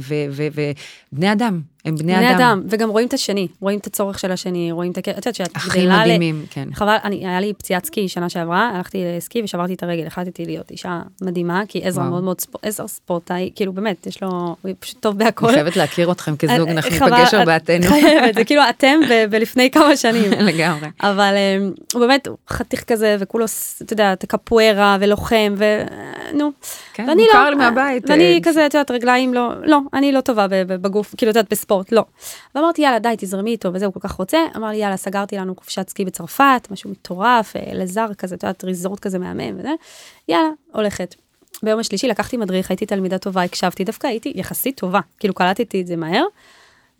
[1.13, 2.40] ובני אדם, הם בני, בני אדם.
[2.40, 5.01] אדם, וגם רואים את השני, רואים את הצורך של השני, רואים את ה...
[5.01, 6.47] את יודעת שאת הכי מדהימים, ל...
[6.51, 6.69] כן.
[6.75, 10.71] חבל, אני, היה לי פציעת סקי שנה שעברה, הלכתי לסקי ושברתי את הרגל, החלטתי להיות
[10.71, 15.01] אישה מדהימה, כי עזרא מאוד מאוד, ספור, עזרא ספורטאי, כאילו באמת, יש לו, הוא פשוט
[15.01, 15.47] טוב בהכל.
[15.47, 17.87] אני חייבת להכיר אתכם כזוג, אה, אנחנו ניפגש ארבעתנו.
[17.87, 18.99] חייבת, זה כאילו אתם
[19.31, 20.31] ולפני כמה שנים.
[20.51, 20.88] לגמרי.
[21.03, 23.45] אבל אמ, הוא באמת חתיך כזה, וכולו,
[23.83, 26.51] אתה יודע, קפוארה ולוחם, ונו.
[26.95, 28.11] כן, מוכר לא, לי מהבית.
[28.11, 31.49] ואני אה, כזה, את יודעת, רגליים לא, לא, אני לא טובה בגוף, כאילו, את יודעת,
[31.71, 32.05] בספורט, לא.
[32.55, 34.39] ואמרתי, יאללה, די, תזרמי איתו, וזה, הוא כל כך רוצה.
[34.57, 38.65] אמר לי, יאללה, סגרתי לנו חופשת סקי בצרפת, משהו מטורף, אה, לזר כזה, את יודעת,
[38.65, 39.71] ריזורט כזה מהמם וזה.
[40.29, 41.15] יאללה, הולכת.
[41.63, 45.87] ביום השלישי לקחתי מדריך, הייתי תלמידה טובה, הקשבתי, דווקא הייתי יחסית טובה, כאילו קלטתי את
[45.87, 46.25] זה מהר.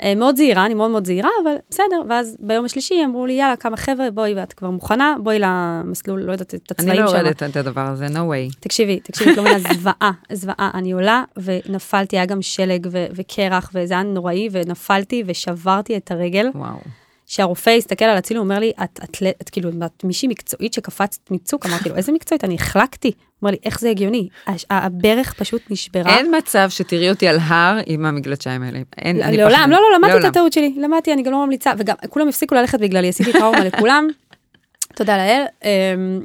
[0.03, 2.03] אה, מאוד זהירה, אני מאוד מאוד זהירה, אבל בסדר.
[2.09, 6.33] ואז ביום השלישי אמרו לי, יאללה, כמה חבר'ה, בואי, ואת כבר מוכנה, בואי למסלול, לא
[6.33, 7.03] יודעת, את הצבעים שם.
[7.03, 8.57] אני לא יורדת את הדבר הזה, no way.
[8.61, 10.71] תקשיבי, תקשיבי, כלומר, זוועה, זוועה.
[10.75, 16.47] אני עולה ונפלתי, היה גם שלג וקרח, וזה היה נוראי, ונפלתי ושברתי את הרגל.
[16.55, 16.79] וואו.
[17.27, 21.31] שהרופא הסתכל על הצילום, אומר לי, את, את, את, את כאילו, את מישהי מקצועית שקפצת
[21.31, 22.45] מצוק, אמרתי לו, איזה מקצועית?
[22.45, 23.13] אני החלקתי.
[23.43, 24.29] אומר לי, איך זה הגיוני?
[24.71, 26.17] הברך פשוט נשברה.
[26.17, 28.79] אין מצב שתראי אותי על הר עם המגלצ'יים האלה.
[28.99, 31.95] אין, אני לעולם, לא, לא, למדתי את הטעות שלי, למדתי, אני גם לא ממליצה, וגם
[32.09, 34.09] כולם הפסיקו ללכת בגללי, עשיתי טראומה לכולם.
[34.97, 35.45] תודה לאל.
[35.65, 36.21] אמ,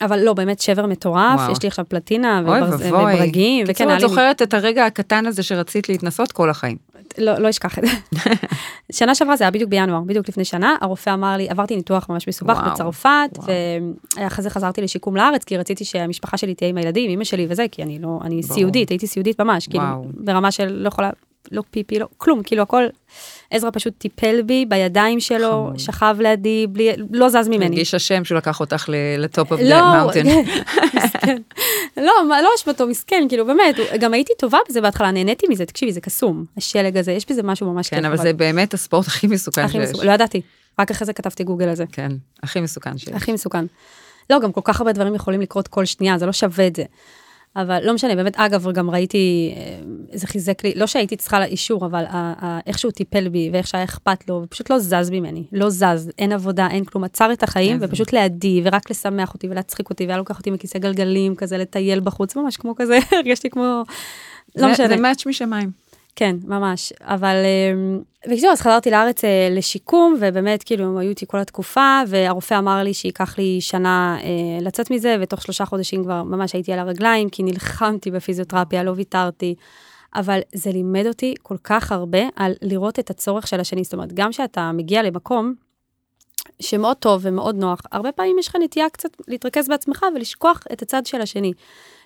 [0.00, 1.52] אבל לא, באמת שבר מטורף, וואו.
[1.52, 4.04] יש לי עכשיו פלטינה וברגים, וכן, היה לי...
[4.04, 6.76] את זוכרת את הרגע הקטן הזה שרצית להתנסות כל החיים.
[7.18, 7.92] לא, לא אשכח את זה.
[8.98, 12.28] שנה שעברה זה היה בדיוק בינואר, בדיוק לפני שנה, הרופא אמר לי, עברתי ניתוח ממש
[12.28, 13.38] מסובך וואו, בצרפת,
[14.16, 17.66] ואחרי זה חזרתי לשיקום לארץ, כי רציתי שהמשפחה שלי תהיה עם הילדים, אמא שלי וזה,
[17.72, 18.54] כי אני לא, אני ברור.
[18.54, 21.10] סיעודית, הייתי סיעודית ממש, כאילו, ברמה של לא יכולה,
[21.52, 22.84] לא פיפי, לא, כלום, כאילו הכל
[23.50, 27.64] עזרא פשוט טיפל בי בידיים שלו, שכב לידי, בלי, לא זז ממני.
[27.64, 30.26] הרגיש אשם שהוא לקח אותך ל top of the mountain.
[31.96, 36.00] לא, לא אשמתו, מסכן, כאילו באמת, גם הייתי טובה בזה בהתחלה, נהניתי מזה, תקשיבי, זה
[36.00, 40.04] קסום, השלג הזה, יש בזה משהו ממש כן, אבל זה באמת הספורט הכי מסוכן שיש.
[40.04, 40.40] לא ידעתי,
[40.78, 41.84] רק אחרי זה כתבתי גוגל על זה.
[41.92, 43.08] כן, הכי מסוכן שיש.
[43.08, 43.64] הכי מסוכן.
[44.30, 46.84] לא, גם כל כך הרבה דברים יכולים לקרות כל שנייה, זה לא שווה את זה.
[47.56, 49.78] אבל לא משנה, באמת, אגב, גם ראיתי, אה,
[50.12, 52.04] זה חיזק לי, לא שהייתי צריכה לאישור, אבל
[52.66, 56.32] איך שהוא טיפל בי ואיך שהיה אכפת לו, פשוט לא זז ממני, לא זז, אין
[56.32, 60.38] עבודה, אין כלום, עצר את החיים, ופשוט להדיא, ורק לשמח אותי ולהצחיק אותי, והיה לוקח
[60.38, 63.82] אותי מכיסא גלגלים, כזה לטייל בחוץ, ממש כמו כזה, הרגשתי כמו,
[64.56, 64.88] לא משנה.
[64.88, 65.70] זה מאץ' משמיים.
[66.16, 66.92] כן, ממש.
[67.00, 72.00] אבל אמ, בקיצור, אז חזרתי לארץ אה, לשיקום, ובאמת, כאילו, הם היו איתי כל התקופה,
[72.08, 76.72] והרופא אמר לי שייקח לי שנה אה, לצאת מזה, ותוך שלושה חודשים כבר ממש הייתי
[76.72, 79.54] על הרגליים, כי נלחמתי בפיזיותרפיה, לא ויתרתי.
[80.14, 83.84] אבל זה לימד אותי כל כך הרבה על לראות את הצורך של השני.
[83.84, 85.54] זאת אומרת, גם כשאתה מגיע למקום
[86.60, 91.06] שמאוד טוב ומאוד נוח, הרבה פעמים יש לך נטייה קצת להתרכז בעצמך ולשכוח את הצד
[91.06, 91.52] של השני.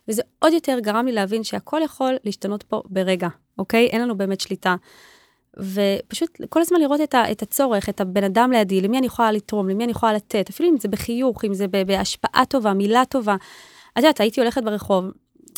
[0.09, 3.87] וזה עוד יותר גרם לי להבין שהכל יכול להשתנות פה ברגע, אוקיי?
[3.87, 4.77] אין לנו באמת שליטה.
[5.57, 9.33] ופשוט כל הזמן לראות את, ה, את הצורך, את הבן אדם לידי, למי אני יכולה
[9.33, 13.37] לתרום, למי אני יכולה לתת, אפילו אם זה בחיוך, אם זה בהשפעה טובה, מילה טובה.
[13.93, 15.05] את יודעת, הייתי הולכת ברחוב,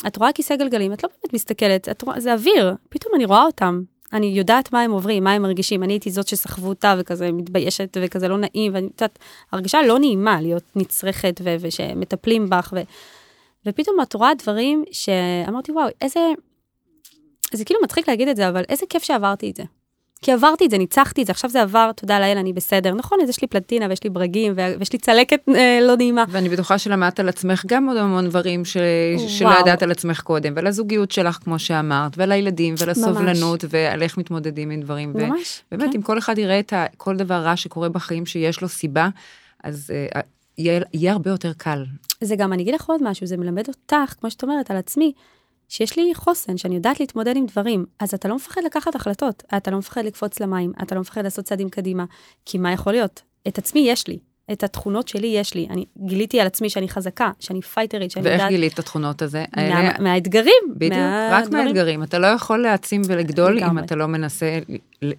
[0.07, 3.43] את רואה כיסא גלגלים, את לא באמת מסתכלת, את רואה, זה אוויר, פתאום אני רואה
[3.43, 3.81] אותם.
[4.13, 5.83] אני יודעת מה הם עוברים, מה הם מרגישים.
[5.83, 9.19] אני הייתי זאת שסחבו אותה וכזה מתביישת וכזה לא נעים, ואני יודעת,
[9.51, 12.73] הרגשה לא נעימה להיות נצרכת ושמטפלים בך.
[12.75, 12.81] ו-
[13.65, 16.19] ופתאום את רואה דברים שאמרתי, וואו, איזה...
[17.53, 19.63] זה כאילו מצחיק להגיד את זה, אבל איזה כיף שעברתי את זה.
[20.21, 22.93] כי עברתי את זה, ניצחתי את זה, עכשיו זה עבר, תודה לאל, אני בסדר.
[22.93, 26.25] נכון, אז יש לי פלטינה ויש לי ברגים ויש לי צלקת אה, לא נעימה.
[26.29, 28.77] ואני בטוחה שלמדת על עצמך גם עוד המון דברים ש...
[29.27, 33.73] שלא ידעת על עצמך קודם, ועל הזוגיות שלך, כמו שאמרת, ועל הילדים, ועל הסובלנות, ממש.
[33.73, 35.13] ועל איך מתמודדים עם דברים.
[35.13, 35.97] ממש, ובאמת, כן.
[35.97, 39.09] אם כל אחד יראה את כל דבר רע שקורה בחיים שיש לו סיבה,
[39.63, 40.19] אז uh,
[40.57, 41.85] יהיה, יהיה הרבה יותר קל.
[42.21, 45.13] זה גם, אני אגיד לך עוד משהו, זה מלמד אותך, כמו שאת אומרת, על עצמי,
[45.69, 49.71] שיש לי חוסן, שאני יודעת להתמודד עם דברים, אז אתה לא מפחד לקחת החלטות, אתה
[49.71, 52.05] לא מפחד לקפוץ למים, אתה לא מפחד לעשות צעדים קדימה,
[52.45, 53.21] כי מה יכול להיות?
[53.47, 54.19] את עצמי יש לי,
[54.51, 55.67] את התכונות שלי יש לי.
[55.69, 58.49] אני גיליתי על עצמי שאני חזקה, שאני פייטרית, שאני ואיך יודעת...
[58.49, 59.45] ואיך גילית את התכונות הזה?
[59.55, 59.99] מה, האלה...
[59.99, 60.63] מהאתגרים.
[60.75, 61.29] בדיוק, מה...
[61.31, 61.65] רק דברים...
[61.65, 62.03] מהאתגרים.
[62.03, 64.59] אתה לא יכול להעצים ולגדול אם אתה לא מנסה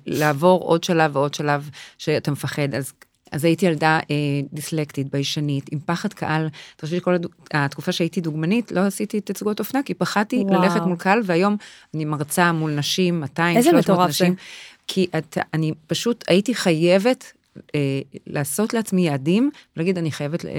[0.07, 2.75] לעבור עוד שלב ועוד שלב שאתה מפחד.
[2.75, 2.93] אז
[3.33, 4.17] אז הייתי ילדה אה,
[4.53, 6.49] דיסלקטית, ביישנית, עם פחד קהל.
[6.77, 7.33] אתה חושב שכל הדוג...
[7.53, 10.63] התקופה שהייתי דוגמנית, לא עשיתי תצוגות אופנה, כי פחדתי וואו.
[10.63, 11.57] ללכת מול קהל, והיום
[11.95, 14.33] אני מרצה מול נשים, 200, 300 נשים.
[14.33, 14.41] זה.
[14.87, 17.33] כי את, אני פשוט הייתי חייבת
[17.75, 17.81] אה,
[18.27, 20.51] לעשות לעצמי יעדים, ולהגיד, אני חייבת, אה,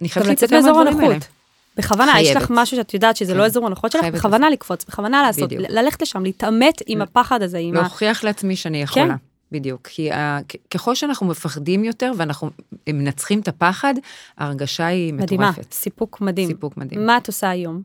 [0.00, 1.28] אני חייבת לצאת מאזור הנוחות.
[1.76, 2.30] בכוונה, חייבת.
[2.30, 3.40] יש לך משהו שאת יודעת שזה לא כן.
[3.40, 4.50] לא אזור הנוחות שלך, בכוונה.
[4.50, 5.70] לקפוץ, בכוונה לעשות, בדיוק.
[5.70, 7.80] ללכת לשם, להתעמת עם הפחד הזה, עם ה...
[7.80, 9.06] להוכיח לעצמי שאני יכולה.
[9.06, 9.29] כן.
[9.52, 10.38] בדיוק, כי ה,
[10.70, 12.50] ככל שאנחנו מפחדים יותר ואנחנו
[12.88, 13.94] מנצחים את הפחד,
[14.38, 15.32] ההרגשה היא מטורפת.
[15.32, 16.48] מדהימה, סיפוק מדהים.
[16.48, 17.06] סיפוק מדהים.
[17.06, 17.82] מה את עושה היום?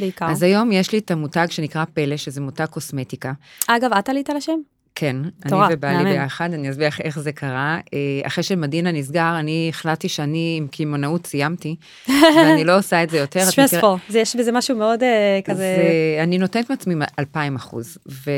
[0.00, 0.30] בעיקר.
[0.30, 3.32] אז היום יש לי את המותג שנקרא פלא, שזה מותג קוסמטיקה.
[3.66, 4.58] אגב, את עלית על השם?
[5.00, 5.16] כן,
[5.48, 6.12] תורה, אני ובעלי מאמן.
[6.12, 7.78] ביחד, אני אסביר איך זה קרה.
[7.94, 11.76] אה, אחרי שמדינה נסגר, אני החלטתי שאני עם קמעונאות סיימתי,
[12.36, 13.44] ואני לא עושה את זה יותר.
[13.44, 14.20] סטרספול, מכיר...
[14.20, 15.04] יש בזה משהו מאוד uh,
[15.44, 15.56] כזה...
[15.56, 18.30] זה, אני נותנת מעצמי 2,000 אחוז, ו...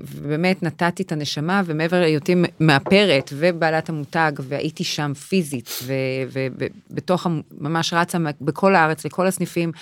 [0.00, 5.70] ובאמת נתתי את הנשמה, ומעבר להיותי מאפרת ובעלת המותג, והייתי שם פיזית,
[6.32, 7.26] ובתוך,
[7.58, 9.72] ממש רצה בכל הארץ, לכל הסניפים.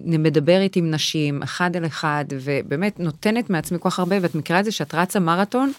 [0.00, 4.64] מדברת עם נשים, אחד על אחד, ובאמת נותנת מעצמי כל כך הרבה, ואת מכירה את
[4.64, 5.72] זה שאת רצה מרתון,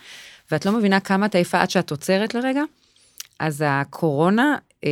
[0.51, 2.63] ואת לא מבינה כמה את עייפה עד שאת עוצרת לרגע,
[3.39, 4.89] אז הקורונה אה,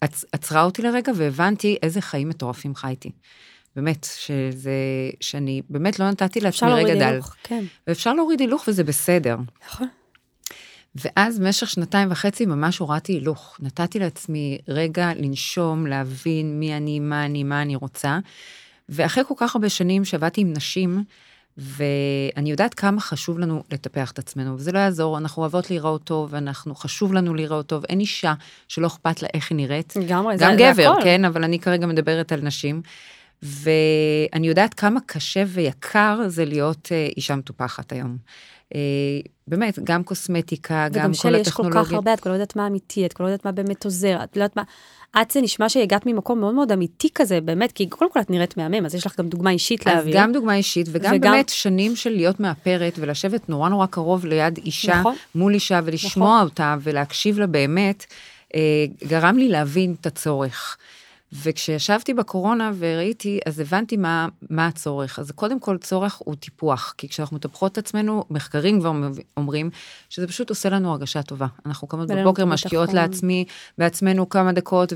[0.00, 3.10] עצ, עצרה אותי לרגע, והבנתי איזה חיים מטורפים חייתי.
[3.76, 4.70] באמת, שזה,
[5.20, 6.88] שאני באמת לא נתתי לעצמי רגע דל.
[6.88, 7.64] אפשר להוריד הילוך, כן.
[7.86, 9.36] ואפשר להוריד הילוך וזה בסדר.
[9.66, 9.88] נכון.
[11.04, 13.56] ואז במשך שנתיים וחצי ממש הורדתי הילוך.
[13.60, 18.18] נתתי לעצמי רגע לנשום, להבין מי אני, מה אני, מה אני רוצה.
[18.88, 21.04] ואחרי כל כך הרבה שנים שעבדתי עם נשים,
[21.58, 26.28] ואני יודעת כמה חשוב לנו לטפח את עצמנו, וזה לא יעזור, אנחנו אוהבות להיראות טוב,
[26.32, 28.34] ואנחנו, חשוב לנו להיראות טוב, אין אישה
[28.68, 29.96] שלא אכפת לה איך היא נראית.
[29.96, 31.02] לגמרי, זה, גם גבר, הכל.
[31.02, 32.82] כן, אבל אני כרגע מדברת על נשים.
[33.42, 38.16] ואני יודעת כמה קשה ויקר זה להיות אה, אישה מטופחת היום.
[38.74, 38.80] אה,
[39.46, 41.04] באמת, גם קוסמטיקה, גם כל הטכנולוגיה.
[41.04, 43.30] וגם שלי יש כל כך הרבה, את כבר לא יודעת מה אמיתי, את כבר לא
[43.30, 44.62] יודעת מה באמת עוזר, את לא יודעת מה...
[45.22, 48.56] את זה נשמע שהגעת ממקום מאוד מאוד אמיתי כזה, באמת, כי קודם כל את נראית
[48.56, 50.18] מהמם, אז יש לך גם דוגמה אישית להעביר.
[50.18, 54.26] אז גם דוגמה אישית, וגם, וגם באמת שנים של להיות מאפרת ולשבת נורא נורא קרוב
[54.26, 55.14] ליד אישה, נכון.
[55.34, 56.48] מול אישה, ולשמוע נכון.
[56.48, 58.04] אותה ולהקשיב לה באמת,
[58.54, 58.60] אה,
[59.06, 60.76] גרם לי להבין את הצורך.
[61.32, 65.18] וכשישבתי בקורונה וראיתי, אז הבנתי מה, מה הצורך.
[65.18, 68.92] אז קודם כל, צורך הוא טיפוח, כי כשאנחנו מטפחות את עצמנו, מחקרים כבר
[69.36, 69.70] אומרים
[70.08, 71.46] שזה פשוט עושה לנו הרגשה טובה.
[71.66, 73.44] אנחנו קמות בבוקר, משקיעות לעצמי,
[73.78, 74.92] בעצמנו כמה דקות,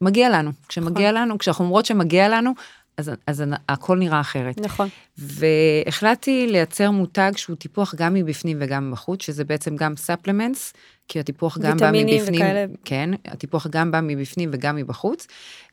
[0.00, 0.50] ומגיע לנו.
[0.68, 1.22] כשמגיע נכון.
[1.22, 2.52] לנו, כשאנחנו אומרות שמגיע לנו,
[2.96, 4.60] אז, אז הכל נראה אחרת.
[4.60, 4.88] נכון.
[5.18, 10.72] והחלטתי לייצר מותג שהוא טיפוח גם מבפנים וגם מבחוץ, שזה בעצם גם ספלמנטס,
[11.08, 12.06] כי הטיפוח גם בא מבפנים.
[12.06, 12.66] ויטמינים וכאלה.
[12.84, 15.26] כן, הטיפוח גם בא מבפנים וגם מבחוץ,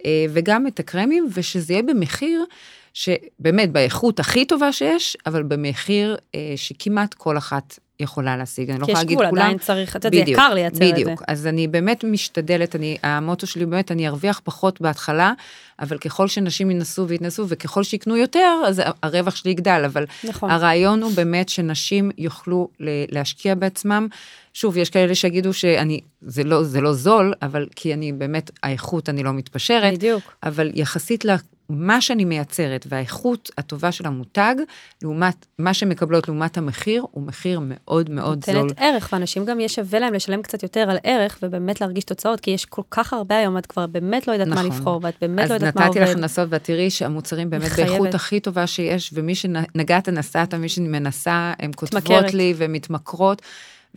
[0.05, 2.45] אה, וגם את הקרמים, ושזה יהיה במחיר
[2.93, 8.83] שבאמת באיכות הכי טובה שיש, אבל במחיר אה, שכמעט כל אחת יכולה להשיג, אני לא
[8.83, 9.29] יכולה להגיד כולם.
[9.29, 10.91] כי יש גבול, עדיין צריך, אתה יודע, זה יקר לייצר בדיוק.
[10.91, 11.03] את זה.
[11.03, 15.33] בדיוק, אז אני באמת משתדלת, אני, המוטו שלי באמת, אני ארוויח פחות בהתחלה,
[15.79, 20.51] אבל ככל שנשים ינסו ויתנסו, וככל שיקנו יותר, אז הרווח שלי יגדל, אבל נכון.
[20.51, 22.69] הרעיון הוא באמת שנשים יוכלו
[23.09, 24.07] להשקיע בעצמם.
[24.53, 29.09] שוב, יש כאלה שיגידו שאני, זה לא, זה לא זול, אבל כי אני באמת, האיכות,
[29.09, 29.93] אני לא מתפשרת.
[29.93, 30.33] בדיוק.
[30.43, 31.25] אבל יחסית
[31.71, 34.55] מה שאני מייצרת והאיכות הטובה של המותג,
[35.01, 38.55] לעומת מה שמקבלות לעומת המחיר, הוא מחיר מאוד מאוד זול.
[38.55, 42.39] נותנת ערך, ואנשים גם יש שווה להם לשלם קצת יותר על ערך, ובאמת להרגיש תוצאות,
[42.39, 44.67] כי יש כל כך הרבה היום, את כבר באמת לא יודעת נכון.
[44.67, 45.97] מה לבחור, ואת באמת לא יודעת מה עובד.
[45.97, 47.89] אז נתתי לך לנסות, ואת תראי שהמוצרים באמת מחייבת.
[47.89, 52.33] באיכות הכי טובה שיש, ומי שנגעת נסעת, מי שמנסה, הן כותבות.
[52.33, 53.41] לי ומתמכרות.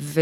[0.00, 0.20] ו,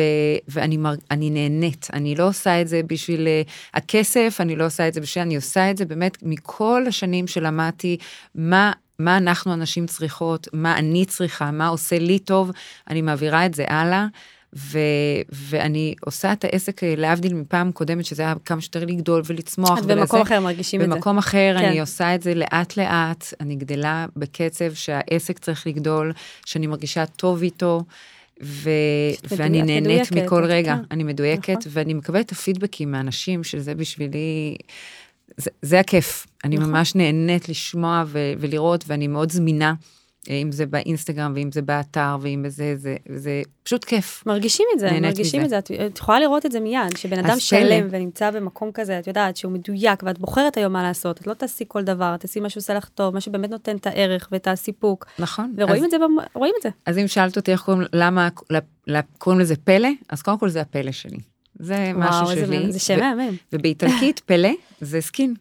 [0.49, 4.89] ואני מר, אני נהנית, אני לא עושה את זה בשביל uh, הכסף, אני לא עושה
[4.89, 7.97] את זה בשביל, אני עושה את זה באמת מכל השנים שלמדתי
[8.35, 8.73] מה...
[8.99, 12.51] מה אנחנו הנשים צריכות, מה אני צריכה, מה עושה לי טוב,
[12.91, 14.07] אני מעבירה את זה הלאה.
[14.57, 14.79] ו,
[15.33, 19.79] ואני עושה את העסק אה, להבדיל מפעם קודמת, שזה היה כמה שיותר לגדול ולצמוח.
[19.79, 20.95] את במקום אחר מרגישים את זה.
[20.95, 21.65] במקום אחר, כן.
[21.65, 26.13] אני עושה את זה לאט לאט, אני גדלה בקצב שהעסק צריך לגדול,
[26.45, 27.83] שאני מרגישה טוב איתו.
[28.43, 28.71] ו-
[29.37, 30.83] ואני נהנית מדויקת, מכל רגע, כן.
[30.91, 31.73] אני מדויקת, נכון.
[31.73, 34.57] ואני מקבלת את הפידבקים מאנשים, שזה בשבילי,
[35.37, 36.27] זה, זה הכיף.
[36.45, 36.71] אני נכון.
[36.71, 39.75] ממש נהנית לשמוע ו- ולראות, ואני מאוד זמינה.
[40.31, 44.23] אם זה באינסטגרם, ואם זה באתר, ואם זה, זה, זה פשוט כיף.
[44.27, 45.59] מרגישים את זה, מרגישים מזה.
[45.59, 49.37] את, את יכולה לראות את זה מיד, שבן אדם שלם ונמצא במקום כזה, את יודעת,
[49.37, 52.75] שהוא מדויק, ואת בוחרת היום מה לעשות, את לא תעשי כל דבר, תעשי משהו עושה
[52.75, 55.07] לך טוב, מה שבאמת נותן את הערך ואת הסיפוק.
[55.19, 55.55] נכון.
[55.57, 56.69] ורואים אז, את זה, רואים את זה.
[56.87, 58.29] אז אם שאלת אותי איך קוראים, למה
[59.19, 61.19] קוראים לזה פלא, אז קודם כל זה הפלא שלי.
[61.59, 62.59] זה וואו, משהו שלי.
[62.59, 63.37] וואו, זה שם מהמם.
[63.53, 65.35] ובאיטלקית pelle זה skin.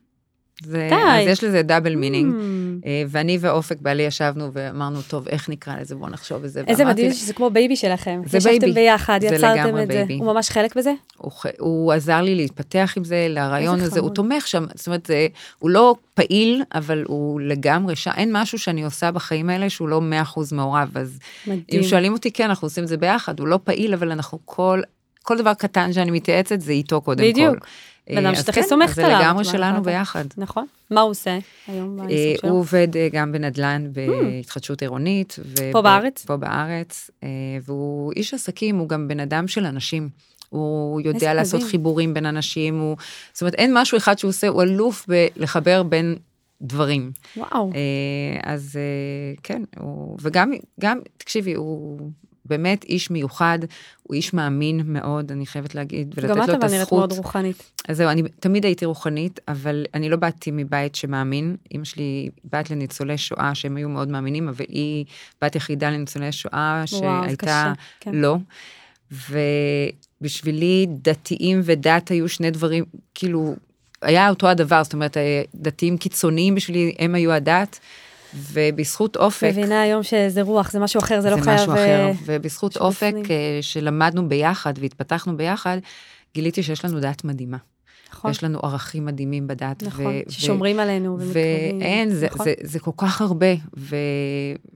[0.66, 0.96] זה, די.
[0.96, 2.86] אז יש לזה double meaning, mm.
[3.10, 6.64] ואני ואופק בעלי ישבנו ואמרנו, טוב, איך נקרא לזה, בוא נחשוב את זה.
[6.68, 8.22] איזה מדהים שזה כמו baby שלכם.
[8.26, 8.66] זה baby.
[8.66, 10.18] ישבתם ביחד, יצרתם את baby.
[10.18, 10.24] זה.
[10.24, 10.94] הוא ממש חלק בזה?
[11.18, 14.04] הוא, הוא עזר לי להתפתח עם זה, לרעיון הזה, חמוד.
[14.04, 15.28] הוא תומך שם, זאת אומרת, זה,
[15.60, 20.02] הוא לא פעיל, אבל הוא לגמרי שם, אין משהו שאני עושה בחיים האלה שהוא לא
[20.36, 21.64] 100% מעורב, אז מדהים.
[21.74, 24.82] אם שואלים אותי, כן, אנחנו עושים את זה ביחד, הוא לא פעיל, אבל אנחנו כל,
[25.24, 27.50] כל דבר קטן שאני מתייעצת, זה איתו קודם בדיוק.
[27.50, 27.56] כל.
[27.56, 27.68] בדיוק.
[28.10, 29.18] בן אדם שאתה סומכת עליו.
[29.18, 30.26] זה לגמרי שלנו ביחד.
[30.38, 30.66] נכון.
[30.90, 32.50] מה הוא עושה היום אה, שלו?
[32.50, 35.40] הוא עובד אה, גם בנדל"ן בהתחדשות עירונית.
[35.72, 36.26] פה בארץ?
[36.26, 37.30] פה בארץ, אה,
[37.66, 40.10] והוא איש עסקים, הוא גם בן אדם של אנשים.
[40.50, 41.72] הוא יודע לעשות מדהים.
[41.72, 42.98] חיבורים בין אנשים, הוא...
[43.34, 46.16] זאת אומרת, אין משהו אחד שהוא עושה, הוא אלוף בלחבר בין
[46.62, 47.12] דברים.
[47.38, 47.72] וואו.
[48.44, 48.80] אז
[49.44, 50.18] כן, הוא...
[50.22, 52.00] וגם, גם, תקשיבי, הוא...
[52.46, 53.60] באמת איש מיוחד,
[54.04, 56.50] הוא איש מאמין מאוד, אני חייבת להגיד, ולתת לו את הזכות.
[56.50, 57.72] גם את אבל נראית מאוד רוחנית.
[57.88, 61.56] אז זהו, אני תמיד הייתי רוחנית, אבל אני לא באתי מבית שמאמין.
[61.76, 65.06] אמא שלי בת לניצולי שואה, שהם היו מאוד מאמינים, אבל היא
[65.42, 68.12] בת יחידה לניצולי שואה, שהייתה כן.
[68.16, 68.38] לא.
[70.22, 72.84] ובשבילי דתיים ודת היו שני דברים,
[73.16, 73.56] כאילו,
[74.02, 75.18] היה אותו הדבר, זאת אומרת,
[75.56, 77.80] דתיים קיצוניים בשבילי, הם היו הדת.
[78.36, 79.48] ובזכות אופק...
[79.50, 81.58] מבינה היום שזה רוח, זה משהו אחר, זה, זה לא חייב...
[81.58, 85.78] זה משהו אחר, אה, ובזכות אופק אה, שלמדנו ביחד והתפתחנו ביחד,
[86.36, 87.58] גיליתי שיש לנו דת מדהימה.
[88.14, 88.32] נכון.
[88.32, 89.84] יש לנו ערכים מדהימים בדת.
[89.84, 91.80] נכון, ו- ששומרים ו- עלינו ומתקרבים.
[91.80, 92.46] ואין, זה, נכון.
[92.46, 93.96] זה, זה, זה כל כך הרבה, ו-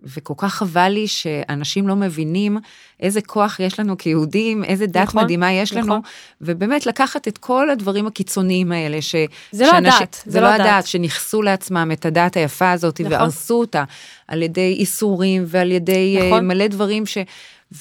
[0.04, 2.58] וכל כך חבל לי שאנשים לא מבינים
[3.00, 5.90] איזה כוח יש לנו כיהודים, איזה דת נכון, מדהימה יש נכון.
[5.92, 6.02] לנו,
[6.42, 9.16] ובאמת לקחת את כל הדברים הקיצוניים האלה, ש-
[9.52, 13.14] זה לא הדת, זה לא הדת, שנכסו לעצמם את הדת היפה הזאת, נכון.
[13.14, 13.84] והרסו אותה
[14.28, 16.40] על ידי איסורים ועל ידי נכון.
[16.40, 17.18] uh, מלא דברים ש...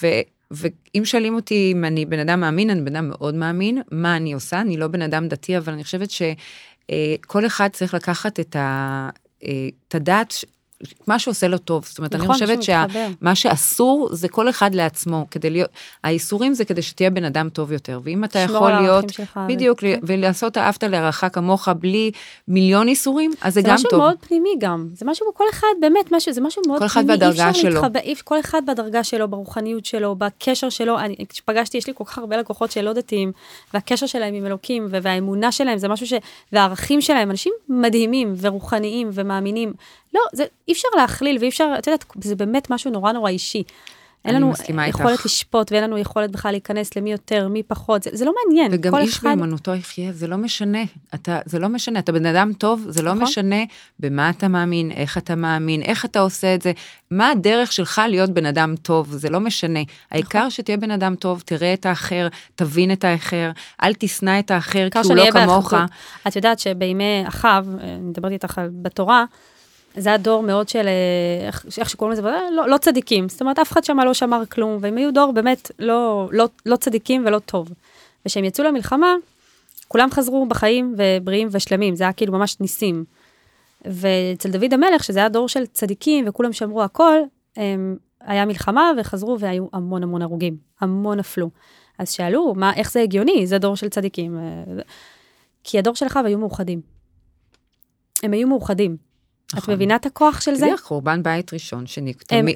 [0.03, 0.07] ו-
[0.57, 4.33] ואם שואלים אותי אם אני בן אדם מאמין, אני בן אדם מאוד מאמין, מה אני
[4.33, 4.61] עושה?
[4.61, 9.09] אני לא בן אדם דתי, אבל אני חושבת שכל אחד צריך לקחת את, ה,
[9.45, 10.35] אה, את הדעת
[11.07, 11.85] מה שעושה לו טוב.
[11.85, 15.71] זאת אומרת, נכון, אני חושבת שמה שאסור זה כל אחד לעצמו, כדי להיות,
[16.05, 19.05] האיסורים זה כדי שתהיה בן אדם טוב יותר, ואם אתה יכול להיות,
[19.49, 19.87] בדיוק, ו...
[20.03, 22.11] ולעשות אהבת להערכה כמוך בלי
[22.49, 23.83] מיליון איסורים, אז זה, זה גם טוב.
[23.83, 26.89] זה משהו מאוד פנימי גם, זה משהו, כל אחד, באמת, משהו, זה משהו מאוד כל
[26.89, 27.07] פנימי.
[27.07, 27.71] כל אחד בדרגה שלו.
[27.71, 32.19] להתחבא, כל אחד בדרגה שלו, ברוחניות שלו, בקשר שלו, אני, כשפגשתי, יש לי כל כך
[32.19, 33.33] הרבה לקוחות שלא דתיים,
[33.75, 36.13] והקשר שלהם עם אלוקים, והאמונה שלהם, זה משהו ש...
[36.53, 39.73] והערכים שלהם, אנשים מדהימים ורוחניים ומאמינים.
[40.15, 43.63] לא, זה, אי אפשר להכליל ואי אפשר, את יודעת, זה באמת משהו נורא נורא אישי.
[44.25, 44.53] אין לנו
[44.89, 45.27] יכולת איתך.
[45.27, 48.71] לשפוט ואין לנו יכולת בכלל להיכנס למי יותר, מי פחות, זה, זה לא מעניין.
[48.75, 49.29] וגם איש אחד...
[49.29, 50.83] באמנותו יחיה, זה לא משנה.
[51.15, 53.23] אתה, זה לא משנה, אתה בן אדם טוב, זה לא נכון.
[53.23, 53.57] משנה
[54.01, 56.73] במה אתה מאמין, איך אתה מאמין, איך אתה עושה את זה,
[57.11, 59.81] מה הדרך שלך להיות בן אדם טוב, זה לא משנה.
[59.83, 59.95] נכון.
[60.11, 63.51] העיקר שתהיה בן אדם טוב, תראה את האחר, תבין את האחר,
[63.83, 65.75] אל תשנא את האחר כי הוא לא כמוך.
[66.29, 69.25] את יודעת שבימי אחאב, אני מדברת איתך בתורה,
[69.97, 72.23] זה היה דור מאוד של, אה, איך, איך שקוראים לזה,
[72.53, 73.29] לא, לא צדיקים.
[73.29, 76.77] זאת אומרת, אף אחד שם לא שמר כלום, והם היו דור באמת לא, לא, לא
[76.77, 77.69] צדיקים ולא טוב.
[78.27, 79.15] וכשהם יצאו למלחמה,
[79.89, 83.05] כולם חזרו בחיים ובריאים ושלמים, זה היה כאילו ממש ניסים.
[83.85, 87.19] ואצל דוד המלך, שזה היה דור של צדיקים וכולם שמרו הכל,
[87.57, 91.51] הם, היה מלחמה וחזרו והיו המון המון הרוגים, המון נפלו.
[91.99, 93.47] אז שאלו, מה, איך זה הגיוני?
[93.47, 94.39] זה דור של צדיקים.
[94.39, 94.83] אה,
[95.65, 96.81] כי הדור שלך היו מאוחדים.
[98.23, 98.97] הם היו מאוחדים.
[99.57, 99.75] נכון.
[99.75, 100.67] את מבינה את הכוח של זה?
[100.67, 102.55] זה חורבן בית ראשון, שנקטמי,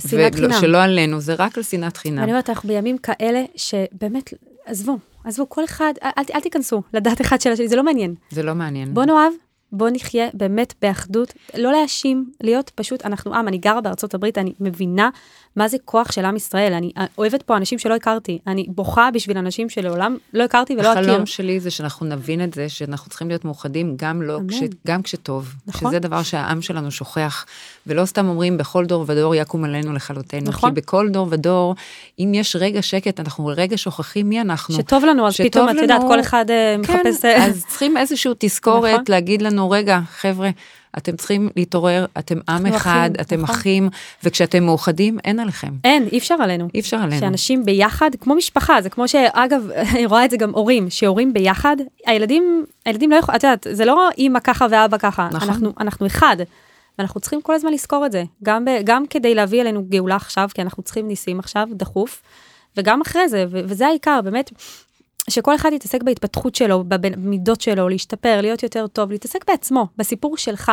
[0.49, 2.23] ושלא עלינו, זה רק על שנאת חינם.
[2.23, 4.33] אני אומרת, אנחנו בימים כאלה שבאמת,
[4.67, 8.15] עזבו, עזבו, כל אחד, אל, אל, אל תיכנסו לדעת אחד של השני, זה לא מעניין.
[8.31, 8.95] זה לא מעניין.
[8.95, 9.33] בוא נאהב,
[9.73, 14.53] בוא נחיה באמת באחדות, לא להאשים, להיות פשוט, אנחנו עם, אני גרה בארצות הברית, אני
[14.61, 15.11] מבינה
[15.59, 16.73] מה זה כוח של עם ישראל.
[16.73, 21.03] אני אוהבת פה אנשים שלא הכרתי, אני בוכה בשביל אנשים שלעולם לא הכרתי ולא אכיר.
[21.03, 24.57] החלום שלי זה שאנחנו נבין את זה, שאנחנו צריכים להיות מאוחדים גם, לא, כש,
[24.87, 25.55] גם כשטוב.
[25.67, 25.91] נכון.
[25.91, 27.47] שזה דבר שהעם שלנו שוכח,
[27.87, 30.49] ולא סתם אומרים בכל דור ודור יקום עלינו לכלותנו.
[30.49, 30.71] נכון.
[30.71, 31.75] כי בכל דור ודור,
[32.19, 34.75] אם יש רגע שקט, אנחנו רגע שוכחים מי אנחנו.
[34.75, 37.23] שטוב לנו, אז פתאום, את יודעת, כל אחד אה, כן, מחפש...
[37.23, 39.05] כן, אז צריכים איזושהי תזכורת נכון.
[39.09, 40.51] להגיד לנו, רגע, חבר'ה,
[40.97, 43.55] אתם צריכים להתעורר, אתם עם אחד, אחים, אתם נכון.
[43.55, 43.89] אחים,
[44.25, 45.73] וכשאתם מאוחדים, אין עליכם.
[45.85, 46.69] אין, אי אפשר עלינו.
[46.75, 47.21] אי אפשר עלינו.
[47.21, 51.77] שאנשים ביחד, כמו משפחה, זה כמו שאגב, אני רואה את זה גם הורים, שהורים ביחד,
[52.07, 55.49] הילדים, הילדים לא יכולים, את יודעת, זה לא אימא ככה ואבא ככה, נכון.
[55.49, 56.37] אנחנו, אנחנו אחד.
[56.99, 60.49] ואנחנו צריכים כל הזמן לזכור את זה, גם, ב, גם כדי להביא אלינו גאולה עכשיו,
[60.55, 62.23] כי אנחנו צריכים ניסים עכשיו, דחוף,
[62.77, 64.51] וגם אחרי זה, ו, וזה העיקר, באמת,
[65.29, 70.73] שכל אחד יתעסק בהתפתחות שלו, במידות שלו, להשתפר, להיות יותר טוב, להתעסק בעצמו, בסיפור שלך.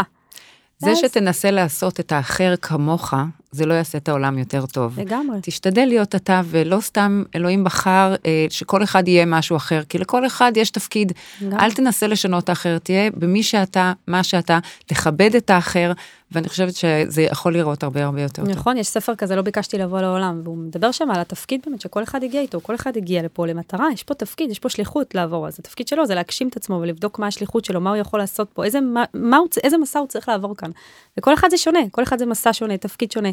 [0.79, 0.97] זה אז...
[0.97, 3.13] שתנסה לעשות את האחר כמוך,
[3.51, 4.99] זה לא יעשה את העולם יותר טוב.
[4.99, 5.37] לגמרי.
[5.41, 10.25] תשתדל להיות אתה, ולא סתם אלוהים בחר אה, שכל אחד יהיה משהו אחר, כי לכל
[10.25, 11.11] אחד יש תפקיד.
[11.49, 11.59] גם.
[11.59, 15.91] אל תנסה לשנות את האחר, תהיה במי שאתה, מה שאתה, תכבד את האחר,
[16.31, 18.59] ואני חושבת שזה יכול לראות הרבה הרבה יותר נכון, טוב.
[18.59, 22.03] נכון, יש ספר כזה, לא ביקשתי לבוא לעולם, והוא מדבר שם על התפקיד באמת שכל
[22.03, 25.47] אחד הגיע איתו, כל אחד הגיע לפה למטרה, יש פה תפקיד, יש פה שליחות לעבור,
[25.47, 28.49] אז התפקיד שלו זה להגשים את עצמו ולבדוק מה השליחות שלו, מה הוא יכול לעשות
[28.53, 30.71] פה, איזה, מה, מה הוא, איזה מסע הוא צריך לעבור כאן.
[31.17, 33.29] וכל אחד זה שונה, כל אחד זה מסע שונה, תפקיד שונה,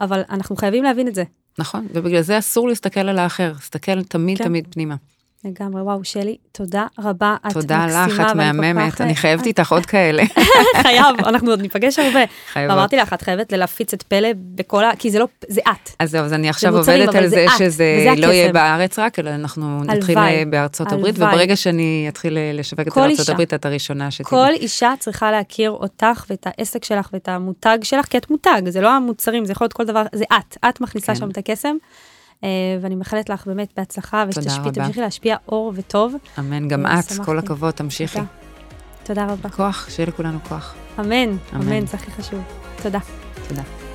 [0.00, 1.24] אבל אנחנו חייבים להבין את זה.
[1.58, 4.44] נכון, ובגלל זה אסור להסתכל על האחר, להסתכל תמיד כן.
[4.44, 4.94] תמיד פנימה.
[5.46, 8.06] לגמרי, וואו, שלי, תודה רבה, את תודה מקסימה.
[8.08, 10.22] תודה לך, את מהממת, אני חייבת איתך עוד כאלה.
[10.82, 12.20] חייב, אנחנו עוד ניפגש הרבה.
[12.52, 12.76] חייבות.
[12.76, 14.90] ואמרתי לך, את חייבת להפיץ את פלא בכל ה...
[14.98, 15.90] כי זה לא, זה את.
[15.98, 19.84] אז זהו, אז אני עכשיו עובדת על זה שזה לא יהיה בארץ רק, אלא אנחנו
[19.84, 20.18] נתחיל
[20.50, 24.30] בארצות הברית, וברגע שאני אתחיל לשווק את זה בארצות הברית, את הראשונה שתדעי.
[24.30, 28.80] כל אישה צריכה להכיר אותך ואת העסק שלך ואת המותג שלך, כי את מותג, זה
[28.80, 31.14] לא המוצרים, זה יכול להיות כל דבר, זה את, את מכניסה כן.
[31.14, 31.76] שם את הקסם.
[32.44, 32.48] אה,
[32.80, 36.14] ואני מאחלת לך באמת בהצלחה, ושתמשיכי להשפיע אור וטוב.
[36.38, 38.18] אמן, גם את, כל הכבוד, תמשיכי.
[39.04, 39.48] תודה רבה.
[39.48, 40.74] כוח, שיהיה לכולנו כוח.
[41.00, 42.40] אמן, אמן, זה הכי חשוב.
[42.82, 42.98] תודה.
[43.48, 43.85] תודה.